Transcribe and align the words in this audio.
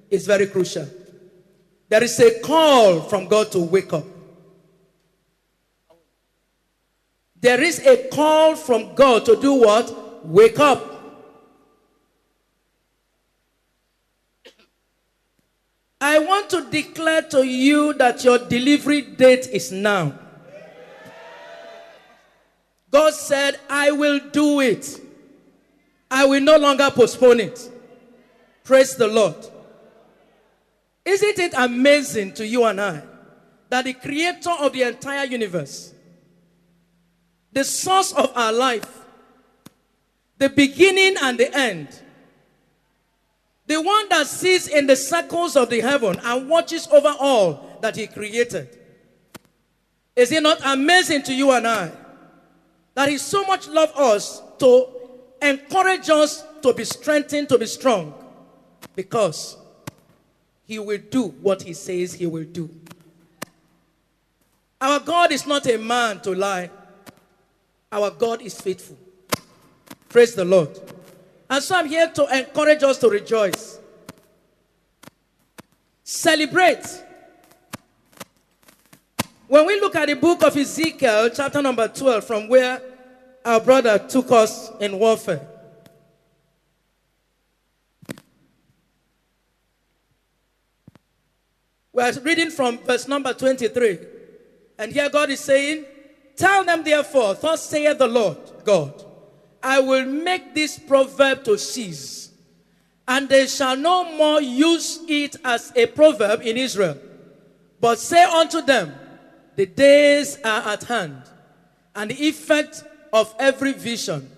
is 0.08 0.26
very 0.26 0.46
crucial. 0.46 0.88
There 1.90 2.02
is 2.02 2.18
a 2.18 2.40
call 2.40 3.02
from 3.02 3.26
God 3.26 3.52
to 3.52 3.58
wake 3.58 3.92
up. 3.92 4.15
There 7.40 7.60
is 7.62 7.78
a 7.86 8.08
call 8.08 8.56
from 8.56 8.94
God 8.94 9.24
to 9.26 9.36
do 9.40 9.54
what? 9.54 10.26
Wake 10.26 10.58
up. 10.58 10.96
I 16.00 16.18
want 16.18 16.50
to 16.50 16.68
declare 16.70 17.22
to 17.22 17.46
you 17.46 17.94
that 17.94 18.24
your 18.24 18.38
delivery 18.38 19.02
date 19.02 19.48
is 19.48 19.72
now. 19.72 20.18
God 22.90 23.12
said, 23.12 23.58
I 23.68 23.90
will 23.90 24.20
do 24.30 24.60
it. 24.60 25.00
I 26.10 26.24
will 26.26 26.40
no 26.40 26.56
longer 26.56 26.90
postpone 26.90 27.40
it. 27.40 27.70
Praise 28.64 28.94
the 28.96 29.08
Lord. 29.08 29.36
Isn't 31.04 31.38
it 31.38 31.54
amazing 31.56 32.34
to 32.34 32.46
you 32.46 32.64
and 32.64 32.80
I 32.80 33.02
that 33.68 33.84
the 33.84 33.92
creator 33.92 34.50
of 34.60 34.72
the 34.72 34.82
entire 34.82 35.24
universe 35.26 35.92
the 37.56 37.64
source 37.64 38.12
of 38.12 38.30
our 38.36 38.52
life, 38.52 38.84
the 40.36 40.50
beginning 40.50 41.16
and 41.22 41.38
the 41.38 41.56
end, 41.56 41.88
the 43.66 43.80
one 43.80 44.06
that 44.10 44.26
sits 44.26 44.68
in 44.68 44.86
the 44.86 44.94
circles 44.94 45.56
of 45.56 45.70
the 45.70 45.80
heaven 45.80 46.20
and 46.22 46.50
watches 46.50 46.86
over 46.88 47.14
all 47.18 47.78
that 47.80 47.96
he 47.96 48.08
created. 48.08 48.68
Is 50.14 50.30
it 50.32 50.42
not 50.42 50.60
amazing 50.66 51.22
to 51.22 51.34
you 51.34 51.50
and 51.50 51.66
I 51.66 51.92
that 52.92 53.08
he 53.08 53.16
so 53.16 53.42
much 53.46 53.68
loved 53.68 53.94
us 53.96 54.42
to 54.58 54.88
encourage 55.40 56.10
us 56.10 56.44
to 56.60 56.74
be 56.74 56.84
strengthened, 56.84 57.48
to 57.48 57.56
be 57.56 57.64
strong? 57.64 58.12
Because 58.94 59.56
he 60.66 60.78
will 60.78 61.00
do 61.10 61.28
what 61.40 61.62
he 61.62 61.72
says 61.72 62.12
he 62.12 62.26
will 62.26 62.44
do. 62.44 62.68
Our 64.78 65.00
God 65.00 65.32
is 65.32 65.46
not 65.46 65.66
a 65.66 65.78
man 65.78 66.20
to 66.20 66.34
lie. 66.34 66.68
Our 67.92 68.10
God 68.10 68.42
is 68.42 68.60
faithful. 68.60 68.98
Praise 70.08 70.34
the 70.34 70.44
Lord. 70.44 70.78
And 71.48 71.62
so 71.62 71.76
I'm 71.76 71.88
here 71.88 72.08
to 72.08 72.38
encourage 72.38 72.82
us 72.82 72.98
to 72.98 73.08
rejoice. 73.08 73.78
Celebrate. 76.02 76.84
When 79.48 79.66
we 79.66 79.80
look 79.80 79.94
at 79.94 80.08
the 80.08 80.14
book 80.14 80.42
of 80.42 80.56
Ezekiel, 80.56 81.30
chapter 81.30 81.62
number 81.62 81.86
12, 81.86 82.24
from 82.24 82.48
where 82.48 82.80
our 83.44 83.60
brother 83.60 83.98
took 83.98 84.30
us 84.32 84.72
in 84.80 84.98
warfare. 84.98 85.46
We're 91.92 92.12
reading 92.20 92.50
from 92.50 92.78
verse 92.78 93.08
number 93.08 93.32
23. 93.32 93.98
And 94.78 94.92
here 94.92 95.08
God 95.08 95.30
is 95.30 95.40
saying, 95.40 95.86
Tell 96.36 96.64
them 96.64 96.84
therefore, 96.84 97.34
thus 97.34 97.62
saith 97.62 97.98
the 97.98 98.06
Lord 98.06 98.38
God, 98.64 99.04
I 99.62 99.80
will 99.80 100.04
make 100.04 100.54
this 100.54 100.78
proverb 100.78 101.44
to 101.44 101.58
cease, 101.58 102.30
and 103.08 103.28
they 103.28 103.46
shall 103.46 103.76
no 103.76 104.16
more 104.16 104.40
use 104.40 105.00
it 105.08 105.36
as 105.44 105.72
a 105.74 105.86
proverb 105.86 106.42
in 106.42 106.56
Israel. 106.56 106.98
But 107.80 107.98
say 107.98 108.22
unto 108.22 108.60
them, 108.62 108.94
The 109.56 109.66
days 109.66 110.38
are 110.44 110.68
at 110.68 110.84
hand, 110.84 111.22
and 111.94 112.10
the 112.10 112.28
effect 112.28 112.84
of 113.12 113.34
every 113.38 113.72
vision. 113.72 114.30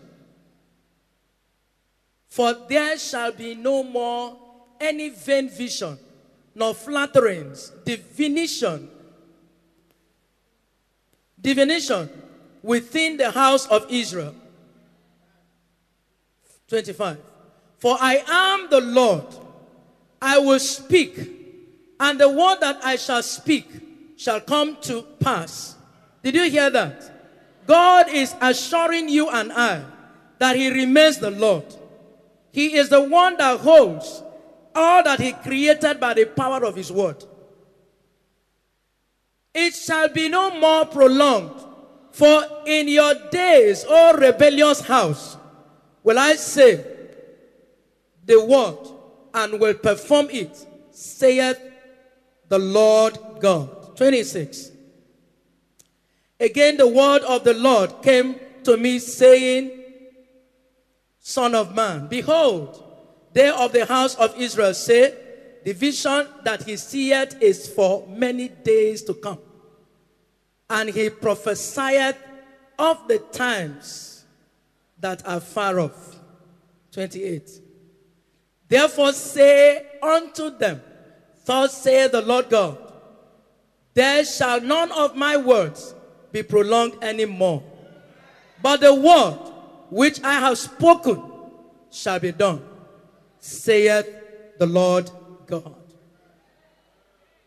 For 2.29 2.55
there 2.69 2.97
shall 2.99 3.33
be 3.33 3.55
no 3.55 3.83
more 3.83 4.39
any 4.81 5.09
vain 5.09 5.49
vision, 5.49 5.99
nor 6.55 6.75
flatterings, 6.75 7.73
divination, 7.85 8.89
divination 11.41 12.09
within 12.63 13.17
the 13.17 13.31
house 13.31 13.67
of 13.67 13.87
Israel. 13.89 14.35
25. 16.69 17.19
For 17.79 17.97
I 18.01 18.23
am 18.27 18.71
the 18.71 18.81
Lord, 18.81 19.25
I 20.21 20.39
will 20.39 20.59
speak, 20.59 21.17
and 22.01 22.21
the 22.21 22.29
word 22.29 22.59
that 22.61 22.81
I 22.85 22.97
shall 22.97 23.23
speak 23.23 23.67
shall 24.17 24.41
come 24.41 24.77
to 24.83 25.03
pass. 25.21 25.77
Did 26.23 26.35
you 26.35 26.51
hear 26.51 26.71
that? 26.71 27.67
God 27.67 28.09
is 28.09 28.35
assuring 28.41 29.09
you 29.09 29.29
and 29.31 29.53
I 29.53 29.85
that 30.39 30.57
He 30.57 30.71
remains 30.71 31.19
the 31.19 31.31
Lord. 31.31 31.65
He 32.53 32.77
is 32.77 32.89
the 32.89 33.03
one 33.03 33.37
that 33.37 33.61
holds 33.61 34.23
all 34.75 35.03
that 35.05 35.21
He 35.21 35.33
created 35.33 36.01
by 36.01 36.15
the 36.15 36.25
power 36.25 36.65
of 36.65 36.75
His 36.75 36.91
word. 36.91 37.25
It 39.61 39.75
shall 39.75 40.09
be 40.09 40.29
no 40.29 40.57
more 40.61 40.87
prolonged. 40.87 41.51
For 42.13 42.45
in 42.65 42.87
your 42.87 43.13
days, 43.33 43.85
O 43.89 44.17
rebellious 44.17 44.81
house, 44.83 45.37
will 46.05 46.17
I 46.17 46.37
say 46.37 46.85
the 48.25 48.41
word 48.45 48.79
and 49.35 49.59
will 49.59 49.75
perform 49.75 50.29
it, 50.31 50.65
saith 50.93 51.59
the 52.49 52.59
Lord 52.61 53.19
God. 53.41 53.97
26. 53.97 54.71
Again, 56.39 56.77
the 56.77 56.87
word 56.87 57.23
of 57.23 57.43
the 57.43 57.55
Lord 57.55 58.01
came 58.01 58.37
to 58.63 58.77
me, 58.77 59.01
saying, 59.01 59.73
Son 61.19 61.57
of 61.57 61.75
man, 61.75 62.07
behold, 62.07 62.81
they 63.33 63.49
of 63.49 63.73
the 63.73 63.85
house 63.87 64.15
of 64.15 64.39
Israel 64.41 64.73
say, 64.73 65.13
The 65.65 65.73
vision 65.73 66.29
that 66.45 66.63
he 66.63 66.77
seeth 66.77 67.43
is 67.43 67.67
for 67.69 68.07
many 68.07 68.49
days 68.49 69.03
to 69.03 69.15
come 69.15 69.41
and 70.71 70.89
he 70.89 71.11
prophesied 71.11 72.17
of 72.79 73.09
the 73.09 73.19
times 73.19 74.25
that 75.01 75.27
are 75.27 75.41
far 75.41 75.81
off. 75.81 76.17
28. 76.93 77.51
Therefore 78.69 79.13
say 79.13 79.87
unto 80.03 80.57
them, 80.57 80.83
Thus 81.45 81.83
saith 81.83 82.13
the 82.13 82.21
Lord 82.21 82.51
God, 82.51 82.77
there 83.95 84.25
shall 84.25 84.61
none 84.61 84.93
of 84.93 85.17
my 85.17 85.37
words 85.37 85.95
be 86.31 86.43
prolonged 86.43 86.99
any 87.03 87.25
more, 87.25 87.63
but 88.61 88.81
the 88.81 88.95
word 88.95 89.39
which 89.91 90.23
I 90.23 90.35
have 90.35 90.59
spoken 90.59 91.23
shall 91.91 92.19
be 92.19 92.33
done, 92.33 92.63
saith 93.39 94.07
the 94.59 94.67
Lord 94.67 95.11
God. 95.47 95.75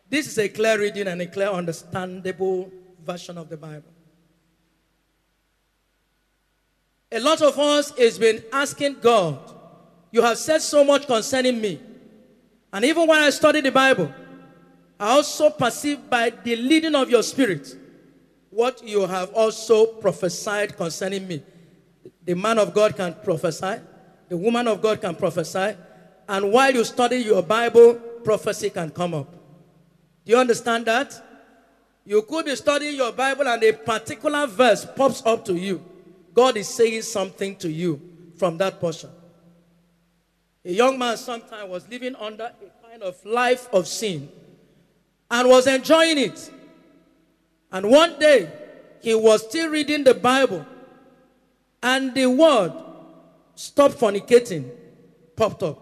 This 0.09 0.27
is 0.27 0.37
a 0.39 0.49
clear 0.49 0.79
reading 0.79 1.07
and 1.07 1.21
a 1.21 1.27
clear 1.27 1.49
understandable 1.49 2.71
version 3.05 3.37
of 3.37 3.49
the 3.49 3.57
Bible. 3.57 3.91
A 7.11 7.19
lot 7.19 7.41
of 7.41 7.57
us 7.59 7.91
has 7.97 8.17
been 8.17 8.43
asking 8.53 8.97
God, 9.01 9.39
you 10.11 10.21
have 10.21 10.37
said 10.37 10.61
so 10.61 10.83
much 10.83 11.07
concerning 11.07 11.59
me. 11.59 11.79
And 12.71 12.85
even 12.85 13.07
when 13.07 13.19
I 13.21 13.29
study 13.31 13.59
the 13.61 13.71
Bible, 13.71 14.13
I 14.99 15.09
also 15.09 15.49
perceive 15.49 16.09
by 16.09 16.29
the 16.29 16.55
leading 16.55 16.95
of 16.95 17.09
your 17.09 17.23
spirit 17.23 17.75
what 18.49 18.85
you 18.85 19.07
have 19.07 19.33
also 19.33 19.85
prophesied 19.85 20.77
concerning 20.77 21.27
me. 21.27 21.43
The 22.23 22.35
man 22.35 22.59
of 22.59 22.73
God 22.73 22.95
can 22.95 23.15
prophesy, 23.23 23.81
the 24.29 24.37
woman 24.37 24.67
of 24.67 24.81
God 24.81 25.01
can 25.01 25.15
prophesy, 25.15 25.75
and 26.29 26.51
while 26.51 26.71
you 26.71 26.83
study 26.83 27.17
your 27.17 27.41
Bible, 27.41 27.95
prophecy 28.23 28.69
can 28.69 28.89
come 28.89 29.13
up. 29.13 29.31
Do 30.25 30.31
you 30.31 30.37
understand 30.37 30.85
that? 30.85 31.30
You 32.05 32.21
could 32.23 32.45
be 32.45 32.55
studying 32.55 32.95
your 32.95 33.11
Bible 33.11 33.47
and 33.47 33.63
a 33.63 33.73
particular 33.73 34.47
verse 34.47 34.85
pops 34.85 35.21
up 35.25 35.45
to 35.45 35.55
you. 35.55 35.83
God 36.33 36.57
is 36.57 36.67
saying 36.67 37.03
something 37.03 37.55
to 37.57 37.69
you 37.69 38.01
from 38.37 38.57
that 38.57 38.79
portion. 38.79 39.09
A 40.63 40.71
young 40.71 40.97
man 40.97 41.17
sometime 41.17 41.69
was 41.69 41.87
living 41.89 42.15
under 42.15 42.45
a 42.45 42.87
kind 42.87 43.03
of 43.03 43.23
life 43.25 43.67
of 43.73 43.87
sin 43.87 44.29
and 45.29 45.47
was 45.47 45.67
enjoying 45.67 46.17
it. 46.17 46.51
And 47.71 47.89
one 47.89 48.19
day, 48.19 48.51
he 49.01 49.15
was 49.15 49.43
still 49.47 49.69
reading 49.69 50.03
the 50.03 50.13
Bible, 50.13 50.65
and 51.81 52.13
the 52.13 52.27
word 52.27 52.73
stop 53.55 53.91
fornicating 53.91 54.69
popped 55.35 55.63
up. 55.63 55.79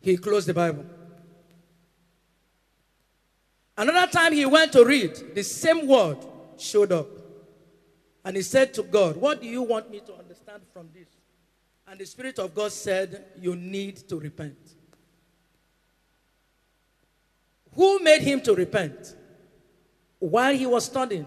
He 0.00 0.16
closed 0.16 0.48
the 0.48 0.54
Bible. 0.54 0.84
Another 3.76 4.10
time 4.10 4.32
he 4.32 4.44
went 4.44 4.72
to 4.72 4.84
read, 4.84 5.34
the 5.34 5.42
same 5.42 5.86
word 5.86 6.18
showed 6.58 6.92
up. 6.92 7.08
And 8.24 8.36
he 8.36 8.42
said 8.42 8.72
to 8.74 8.82
God, 8.82 9.16
What 9.16 9.40
do 9.40 9.46
you 9.48 9.62
want 9.62 9.90
me 9.90 10.00
to 10.00 10.14
understand 10.14 10.62
from 10.72 10.88
this? 10.94 11.08
And 11.86 11.98
the 11.98 12.06
Spirit 12.06 12.38
of 12.38 12.54
God 12.54 12.70
said, 12.72 13.24
You 13.40 13.56
need 13.56 13.96
to 14.08 14.18
repent. 14.18 14.56
Who 17.74 17.98
made 18.00 18.22
him 18.22 18.40
to 18.42 18.54
repent? 18.54 19.16
While 20.18 20.54
he 20.54 20.66
was 20.66 20.84
studying. 20.84 21.26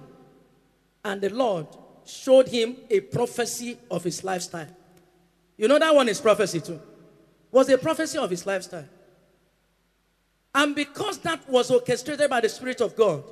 And 1.03 1.21
the 1.21 1.30
Lord 1.30 1.68
showed 2.06 2.47
him 2.47 2.77
a 2.89 3.00
prophecy 3.00 3.77
of 3.92 4.03
his 4.03 4.24
lifestyle. 4.24 4.68
You 5.57 5.68
know 5.68 5.80
that 5.80 5.94
one 5.94 6.07
is 6.07 6.21
prophecy 6.21 6.62
too. 6.62 6.80
Was 7.51 7.69
a 7.69 7.77
prophecy 7.77 8.18
of 8.18 8.30
his 8.30 8.45
lifestyle. 8.45 8.88
And 10.56 10.74
because 10.74 11.18
that 11.19 11.48
was 11.50 11.69
orchestrated 11.69 12.30
by 12.30 12.40
the 12.40 12.48
Spirit 12.48 12.80
of 12.80 12.96
God, 12.96 13.25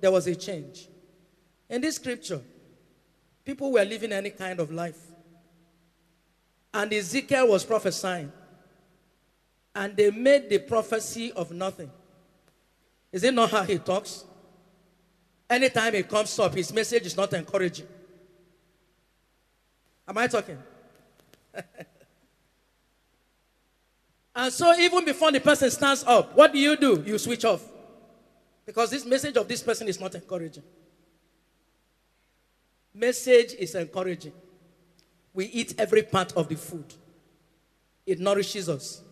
there 0.00 0.10
was 0.10 0.26
a 0.26 0.34
change. 0.34 0.88
In 1.68 1.82
this 1.82 1.96
scripture, 1.96 2.40
people 3.44 3.70
were 3.72 3.84
living 3.84 4.10
any 4.10 4.30
kind 4.30 4.58
of 4.58 4.72
life. 4.72 4.98
And 6.72 6.90
Ezekiel 6.90 7.48
was 7.48 7.62
prophesying. 7.62 8.32
And 9.74 9.94
they 9.94 10.10
made 10.10 10.48
the 10.48 10.58
prophecy 10.60 11.30
of 11.32 11.50
nothing. 11.50 11.90
Is 13.12 13.22
it 13.22 13.34
not 13.34 13.50
how 13.50 13.64
he 13.64 13.78
talks? 13.78 14.24
Anytime 15.50 15.92
he 15.92 16.02
comes 16.02 16.38
up, 16.38 16.54
his 16.54 16.72
message 16.72 17.04
is 17.04 17.14
not 17.14 17.34
encouraging. 17.34 17.86
Am 20.08 20.16
I 20.16 20.26
talking? 20.26 20.58
and 24.34 24.52
so, 24.52 24.74
even 24.78 25.04
before 25.04 25.30
the 25.30 25.40
person 25.40 25.70
stands 25.70 26.04
up, 26.04 26.34
what 26.34 26.52
do 26.52 26.58
you 26.58 26.76
do? 26.76 27.02
You 27.06 27.18
switch 27.18 27.44
off. 27.44 27.62
Because 28.64 28.90
this 28.90 29.04
message 29.04 29.36
of 29.36 29.46
this 29.46 29.62
person 29.62 29.88
is 29.88 30.00
not 30.00 30.14
encouraging. 30.14 30.62
Message 32.94 33.54
is 33.58 33.74
encouraging. 33.74 34.32
We 35.34 35.46
eat 35.46 35.74
every 35.78 36.02
part 36.02 36.32
of 36.34 36.48
the 36.48 36.56
food, 36.56 36.94
it 38.06 38.20
nourishes 38.20 38.68
us. 38.68 39.02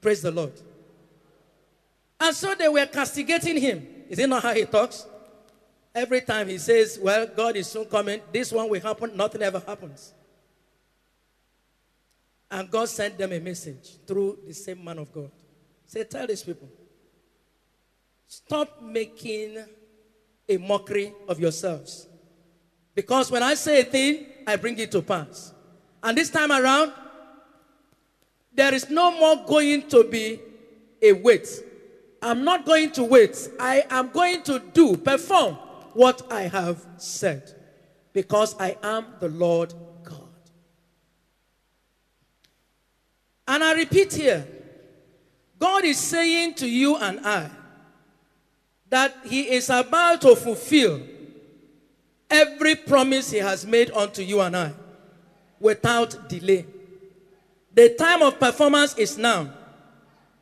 Praise 0.00 0.22
the 0.22 0.32
Lord. 0.32 0.52
And 2.18 2.34
so 2.34 2.54
they 2.54 2.68
were 2.68 2.86
castigating 2.86 3.60
him. 3.60 3.86
Is 4.08 4.18
it 4.18 4.28
not 4.28 4.42
how 4.42 4.52
he 4.52 4.64
talks? 4.64 5.06
Every 5.94 6.20
time 6.20 6.48
he 6.48 6.58
says, 6.58 6.98
Well, 7.00 7.26
God 7.26 7.56
is 7.56 7.68
soon 7.68 7.84
coming, 7.84 8.20
this 8.32 8.52
one 8.52 8.68
will 8.68 8.80
happen, 8.80 9.16
nothing 9.16 9.42
ever 9.42 9.62
happens. 9.64 10.12
And 12.52 12.70
God 12.70 12.88
sent 12.88 13.18
them 13.18 13.32
a 13.32 13.40
message 13.40 13.96
through 14.06 14.38
the 14.46 14.52
same 14.52 14.84
man 14.84 14.98
of 14.98 15.10
God. 15.12 15.30
Say, 15.86 16.04
Tell 16.04 16.26
these 16.26 16.44
people, 16.44 16.68
stop 18.26 18.80
making 18.82 19.64
a 20.48 20.56
mockery 20.58 21.12
of 21.26 21.40
yourselves. 21.40 22.06
Because 22.94 23.30
when 23.30 23.42
I 23.42 23.54
say 23.54 23.80
a 23.80 23.84
thing, 23.84 24.26
I 24.46 24.56
bring 24.56 24.78
it 24.78 24.92
to 24.92 25.02
pass. 25.02 25.52
And 26.02 26.16
this 26.16 26.28
time 26.28 26.52
around, 26.52 26.92
there 28.54 28.74
is 28.74 28.90
no 28.90 29.10
more 29.18 29.46
going 29.46 29.88
to 29.88 30.04
be 30.04 30.40
a 31.00 31.12
wait. 31.12 31.48
I'm 32.20 32.44
not 32.44 32.66
going 32.66 32.90
to 32.92 33.04
wait. 33.04 33.48
I 33.58 33.84
am 33.88 34.10
going 34.10 34.42
to 34.42 34.58
do, 34.58 34.96
perform 34.96 35.54
what 35.94 36.30
I 36.30 36.42
have 36.42 36.84
said. 36.98 37.54
Because 38.12 38.54
I 38.60 38.76
am 38.82 39.06
the 39.20 39.28
Lord 39.28 39.72
God. 40.04 40.28
And 43.52 43.62
I 43.62 43.74
repeat 43.74 44.14
here 44.14 44.46
God 45.58 45.84
is 45.84 45.98
saying 45.98 46.54
to 46.54 46.66
you 46.66 46.96
and 46.96 47.20
I 47.20 47.50
that 48.88 49.14
He 49.26 49.42
is 49.42 49.68
about 49.68 50.22
to 50.22 50.34
fulfill 50.34 51.02
every 52.30 52.76
promise 52.76 53.30
He 53.30 53.36
has 53.38 53.66
made 53.66 53.90
unto 53.90 54.22
you 54.22 54.40
and 54.40 54.56
I 54.56 54.72
without 55.60 56.30
delay. 56.30 56.64
The 57.74 57.90
time 57.90 58.22
of 58.22 58.40
performance 58.40 58.96
is 58.96 59.18
now. 59.18 59.50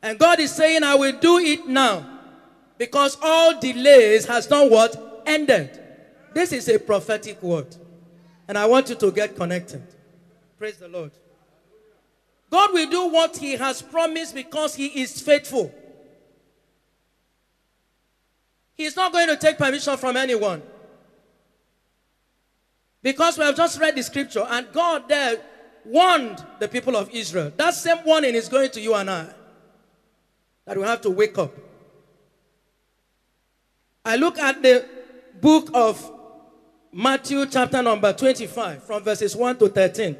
And 0.01 0.17
God 0.17 0.39
is 0.39 0.55
saying, 0.55 0.83
I 0.83 0.95
will 0.95 1.19
do 1.19 1.37
it 1.39 1.67
now. 1.67 2.07
Because 2.77 3.17
all 3.21 3.59
delays 3.59 4.25
has 4.25 4.47
done 4.47 4.71
what? 4.71 5.23
Ended. 5.25 5.79
This 6.33 6.53
is 6.53 6.69
a 6.69 6.79
prophetic 6.79 7.43
word. 7.43 7.75
And 8.47 8.57
I 8.57 8.65
want 8.67 8.87
you 8.87 8.95
to 8.95 9.11
get 9.11 9.35
connected. 9.35 9.83
Praise 10.57 10.77
the 10.77 10.87
Lord. 10.87 11.11
God 12.51 12.73
will 12.73 12.89
do 12.89 13.07
what 13.07 13.37
He 13.37 13.53
has 13.53 13.81
promised 13.81 14.35
because 14.35 14.75
He 14.75 15.01
is 15.01 15.21
faithful. 15.21 15.73
He 18.75 18.83
is 18.83 18.95
not 18.95 19.13
going 19.13 19.27
to 19.29 19.37
take 19.37 19.57
permission 19.57 19.95
from 19.97 20.17
anyone. 20.17 20.61
Because 23.01 23.37
we 23.37 23.45
have 23.45 23.55
just 23.55 23.79
read 23.79 23.95
the 23.95 24.03
scripture 24.03 24.45
and 24.47 24.67
God 24.73 25.07
there 25.07 25.37
warned 25.85 26.45
the 26.59 26.67
people 26.67 26.95
of 26.95 27.09
Israel. 27.11 27.51
That 27.55 27.73
same 27.73 28.03
warning 28.05 28.35
is 28.35 28.49
going 28.49 28.69
to 28.71 28.81
you 28.81 28.93
and 28.95 29.09
I. 29.09 29.27
That 30.65 30.77
we 30.77 30.83
have 30.83 31.01
to 31.01 31.09
wake 31.09 31.37
up. 31.37 31.51
I 34.03 34.17
look 34.17 34.37
at 34.39 34.61
the 34.61 34.85
book 35.33 35.69
of 35.73 36.11
Matthew, 36.91 37.45
chapter 37.45 37.81
number 37.81 38.11
25, 38.11 38.83
from 38.83 39.03
verses 39.03 39.35
1 39.35 39.57
to 39.57 39.69
13. 39.69 40.17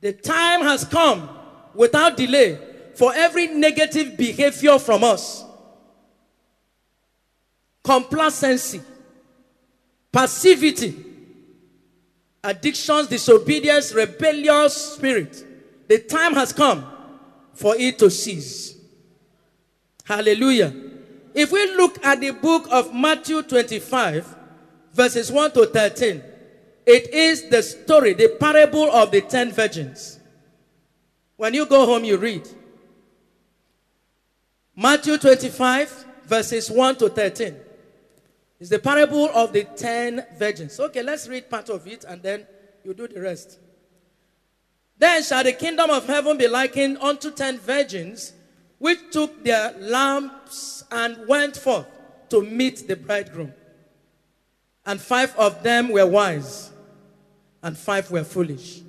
The 0.00 0.12
time 0.12 0.62
has 0.62 0.84
come 0.84 1.28
without 1.74 2.16
delay 2.16 2.58
for 2.94 3.12
every 3.14 3.48
negative 3.48 4.16
behavior 4.16 4.78
from 4.78 5.04
us. 5.04 5.44
Complacency 7.82 8.80
passivity, 10.12 10.94
addictions, 12.42 13.08
disobedience, 13.08 13.92
rebellious 13.92 14.94
spirit. 14.94 15.44
The 15.88 15.98
time 15.98 16.34
has 16.34 16.52
come 16.52 16.86
for 17.54 17.76
it 17.76 17.98
to 17.98 18.10
cease. 18.10 18.76
Hallelujah. 20.04 20.74
If 21.34 21.52
we 21.52 21.76
look 21.76 22.04
at 22.04 22.20
the 22.20 22.30
book 22.30 22.66
of 22.70 22.94
Matthew 22.94 23.42
25, 23.42 24.36
verses 24.92 25.30
1 25.30 25.52
to 25.52 25.66
13, 25.66 26.22
it 26.88 27.12
is 27.12 27.50
the 27.50 27.62
story, 27.62 28.14
the 28.14 28.36
parable 28.40 28.90
of 28.90 29.10
the 29.10 29.20
ten 29.20 29.52
virgins. 29.52 30.18
When 31.36 31.52
you 31.52 31.66
go 31.66 31.84
home, 31.84 32.02
you 32.02 32.16
read. 32.16 32.48
Matthew 34.74 35.18
25, 35.18 36.06
verses 36.24 36.70
1 36.70 36.96
to 36.96 37.10
13. 37.10 37.56
It's 38.58 38.70
the 38.70 38.78
parable 38.78 39.28
of 39.34 39.52
the 39.52 39.64
ten 39.64 40.24
virgins. 40.36 40.80
Okay, 40.80 41.02
let's 41.02 41.28
read 41.28 41.50
part 41.50 41.68
of 41.68 41.86
it 41.86 42.04
and 42.08 42.22
then 42.22 42.46
you 42.82 42.94
do 42.94 43.06
the 43.06 43.20
rest. 43.20 43.58
Then 44.96 45.22
shall 45.22 45.44
the 45.44 45.52
kingdom 45.52 45.90
of 45.90 46.06
heaven 46.06 46.38
be 46.38 46.48
likened 46.48 46.98
unto 46.98 47.30
ten 47.30 47.58
virgins, 47.58 48.32
which 48.78 48.98
took 49.12 49.44
their 49.44 49.74
lamps 49.78 50.84
and 50.90 51.28
went 51.28 51.56
forth 51.56 51.86
to 52.30 52.42
meet 52.42 52.88
the 52.88 52.96
bridegroom. 52.96 53.52
And 54.86 55.00
five 55.00 55.36
of 55.36 55.62
them 55.62 55.90
were 55.90 56.06
wise, 56.06 56.72
and 57.62 57.76
five 57.76 58.10
were 58.10 58.24
foolish. 58.24 58.80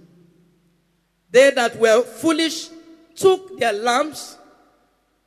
They 1.32 1.52
that 1.52 1.78
were 1.78 2.04
foolish 2.04 2.70
took 3.16 3.60
their 3.60 3.74
lamps 3.74 4.38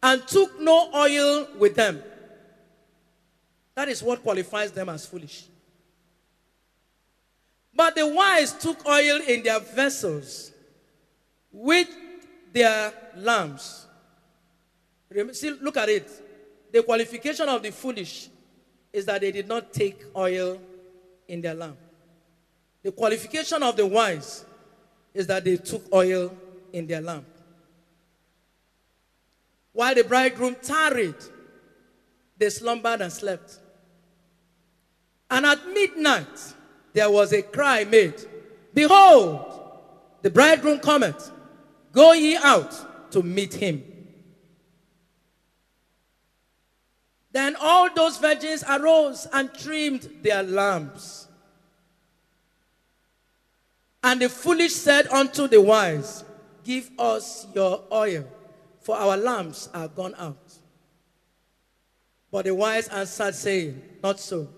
and 0.03 0.27
took 0.27 0.61
no 0.61 0.91
oil 0.95 1.47
with 1.59 1.75
them. 1.75 2.03
That 3.75 3.89
is 3.89 4.03
what 4.03 4.23
qualifies 4.23 4.73
them 4.73 4.89
as 4.89 5.07
foolish. 5.07 5.45
But 7.75 7.95
the 7.95 8.07
wise 8.07 8.53
took 8.53 8.87
oil 8.87 9.21
in 9.27 9.43
their 9.43 9.61
vessels 9.61 10.53
with 11.51 11.89
their 12.53 12.93
lamps. 13.17 13.87
See, 15.33 15.51
look 15.51 15.77
at 15.77 15.89
it. 15.89 16.11
The 16.73 16.83
qualification 16.83 17.49
of 17.49 17.63
the 17.63 17.71
foolish 17.71 18.29
is 18.93 19.07
that 19.07 19.21
they 19.21 19.33
did 19.33 19.49
not 19.49 19.73
take 19.73 20.03
oil 20.17 20.61
in 21.29 21.41
their 21.41 21.55
lamp. 21.55 21.79
The 22.83 22.93
qualification 22.93 23.63
of 23.63 23.77
the 23.77 23.87
wise 23.87 24.45
is 25.15 25.27
that 25.29 25.45
they 25.45 25.57
took 25.57 25.83
oil 25.95 26.37
in 26.73 26.87
their 26.87 27.01
lamp. 27.01 27.27
While 29.73 29.95
the 29.95 30.05
bridegroom 30.05 30.57
tarried, 30.61 31.15
they 32.37 32.51
slumbered 32.51 33.01
and 33.01 33.13
slept. 33.13 33.59
And 35.31 35.47
at 35.47 35.67
midnight, 35.69 36.55
there 36.93 37.11
was 37.11 37.33
a 37.33 37.43
cry 37.43 37.85
made 37.85 38.15
Behold, 38.75 39.71
the 40.23 40.31
bridegroom 40.31 40.79
cometh, 40.79 41.31
go 41.93 42.13
ye 42.13 42.37
out 42.37 43.11
to 43.13 43.23
meet 43.23 43.55
him. 43.55 43.85
Then 47.31 47.57
all 47.61 47.93
those 47.95 48.19
virgins 48.19 48.65
arose 48.69 49.27
and 49.33 49.53
trimmed 49.55 50.09
their 50.23 50.43
lamps. 50.43 51.22
And 54.03 54.21
the 54.21 54.29
foolish 54.29 54.75
said 54.75 55.07
unto 55.09 55.47
the 55.47 55.61
wise, 55.61 56.25
Give 56.65 56.91
us 56.99 57.47
your 57.55 57.85
oil, 57.93 58.25
for 58.81 58.97
our 58.97 59.17
lamps 59.17 59.69
are 59.73 59.89
gone 59.89 60.15
out. 60.19 60.39
But 62.31 62.47
the 62.47 62.55
wise 62.55 62.89
answered, 62.89 63.35
saying, 63.35 63.83
Not 64.03 64.19
so. 64.19 64.49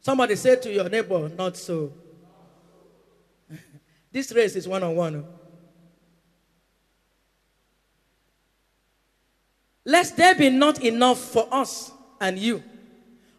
Somebody 0.00 0.36
say 0.36 0.56
to 0.56 0.72
your 0.72 0.88
neighbor, 0.88 1.28
Not 1.28 1.56
so. 1.56 1.92
this 4.12 4.32
race 4.32 4.56
is 4.56 4.66
one 4.66 4.82
on 4.82 4.90
oh. 4.90 4.94
one. 4.94 5.24
Lest 9.84 10.16
there 10.16 10.34
be 10.34 10.50
not 10.50 10.82
enough 10.84 11.18
for 11.18 11.48
us 11.50 11.90
and 12.20 12.38
you. 12.38 12.62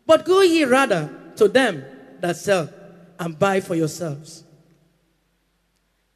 But 0.08 0.26
go 0.26 0.42
ye 0.42 0.64
rather 0.64 1.10
to 1.36 1.48
them 1.48 1.86
that 2.22 2.38
sell 2.38 2.70
and 3.20 3.38
buy 3.38 3.60
for 3.60 3.76
yourselves. 3.76 4.44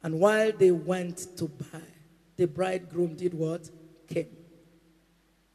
And 0.04 0.20
while 0.20 0.52
they 0.52 0.70
went 0.70 1.36
to 1.38 1.46
buy, 1.46 1.80
the 2.36 2.46
bridegroom 2.46 3.16
did 3.16 3.32
what? 3.32 3.70
Came. 4.06 4.28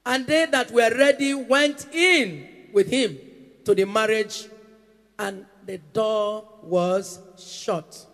And 0.03 0.25
they 0.25 0.47
that 0.47 0.71
were 0.71 0.89
ready 0.89 1.35
went 1.35 1.85
in 1.93 2.49
with 2.73 2.89
him 2.89 3.19
to 3.63 3.75
the 3.75 3.85
marriage, 3.85 4.47
and 5.19 5.45
the 5.67 5.77
door 5.77 6.49
was 6.63 7.19
shut. 7.37 8.07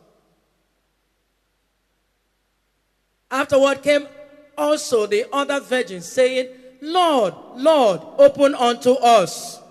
Afterward 3.32 3.82
came 3.82 4.06
also 4.58 5.06
the 5.06 5.26
other 5.32 5.62
virgins, 5.62 6.06
saying, 6.06 6.50
Lord, 6.82 7.34
Lord, 7.56 8.02
open 8.18 8.56
unto 8.56 8.92
us. 8.92 9.62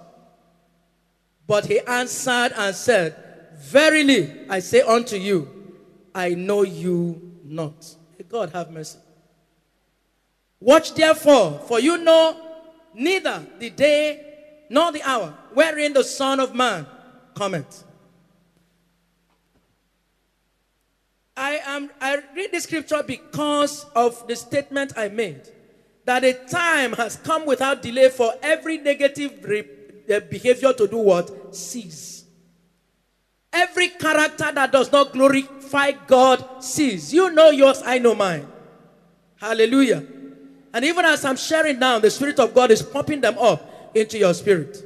But 1.46 1.66
he 1.66 1.80
answered 1.80 2.52
and 2.56 2.74
said, 2.74 3.16
Verily, 3.58 4.46
I 4.48 4.60
say 4.60 4.80
unto 4.80 5.16
you, 5.16 5.53
I 6.14 6.30
know 6.30 6.62
you 6.62 7.20
not. 7.44 7.96
God 8.28 8.50
have 8.50 8.70
mercy. 8.70 8.98
Watch 10.60 10.94
therefore, 10.94 11.60
for 11.68 11.78
you 11.80 11.98
know 11.98 12.40
neither 12.94 13.44
the 13.58 13.70
day 13.70 14.64
nor 14.70 14.92
the 14.92 15.02
hour 15.02 15.34
wherein 15.52 15.92
the 15.92 16.04
Son 16.04 16.40
of 16.40 16.54
Man 16.54 16.86
cometh. 17.34 17.84
I 21.36 21.60
am 21.66 21.90
I 22.00 22.22
read 22.34 22.52
the 22.52 22.60
scripture 22.60 23.02
because 23.02 23.84
of 23.94 24.26
the 24.28 24.36
statement 24.36 24.92
I 24.96 25.08
made 25.08 25.42
that 26.04 26.22
a 26.22 26.32
time 26.32 26.92
has 26.92 27.16
come 27.16 27.44
without 27.46 27.82
delay 27.82 28.08
for 28.08 28.34
every 28.42 28.78
negative 28.78 29.44
uh, 29.44 30.20
behavior 30.30 30.72
to 30.72 30.86
do 30.86 30.98
what? 30.98 31.54
Cease. 31.54 32.23
Every 33.54 33.88
character 33.88 34.50
that 34.52 34.72
does 34.72 34.90
not 34.90 35.12
glorify 35.12 35.92
God 35.92 36.62
sees. 36.62 37.14
You 37.14 37.30
know 37.30 37.50
yours, 37.50 37.82
I 37.84 37.98
know 37.98 38.14
mine. 38.14 38.48
Hallelujah. 39.36 40.04
And 40.72 40.84
even 40.84 41.04
as 41.04 41.24
I'm 41.24 41.36
sharing 41.36 41.78
now, 41.78 42.00
the 42.00 42.10
Spirit 42.10 42.40
of 42.40 42.52
God 42.52 42.72
is 42.72 42.82
pumping 42.82 43.20
them 43.20 43.38
up 43.38 43.92
into 43.94 44.18
your 44.18 44.34
spirit. 44.34 44.82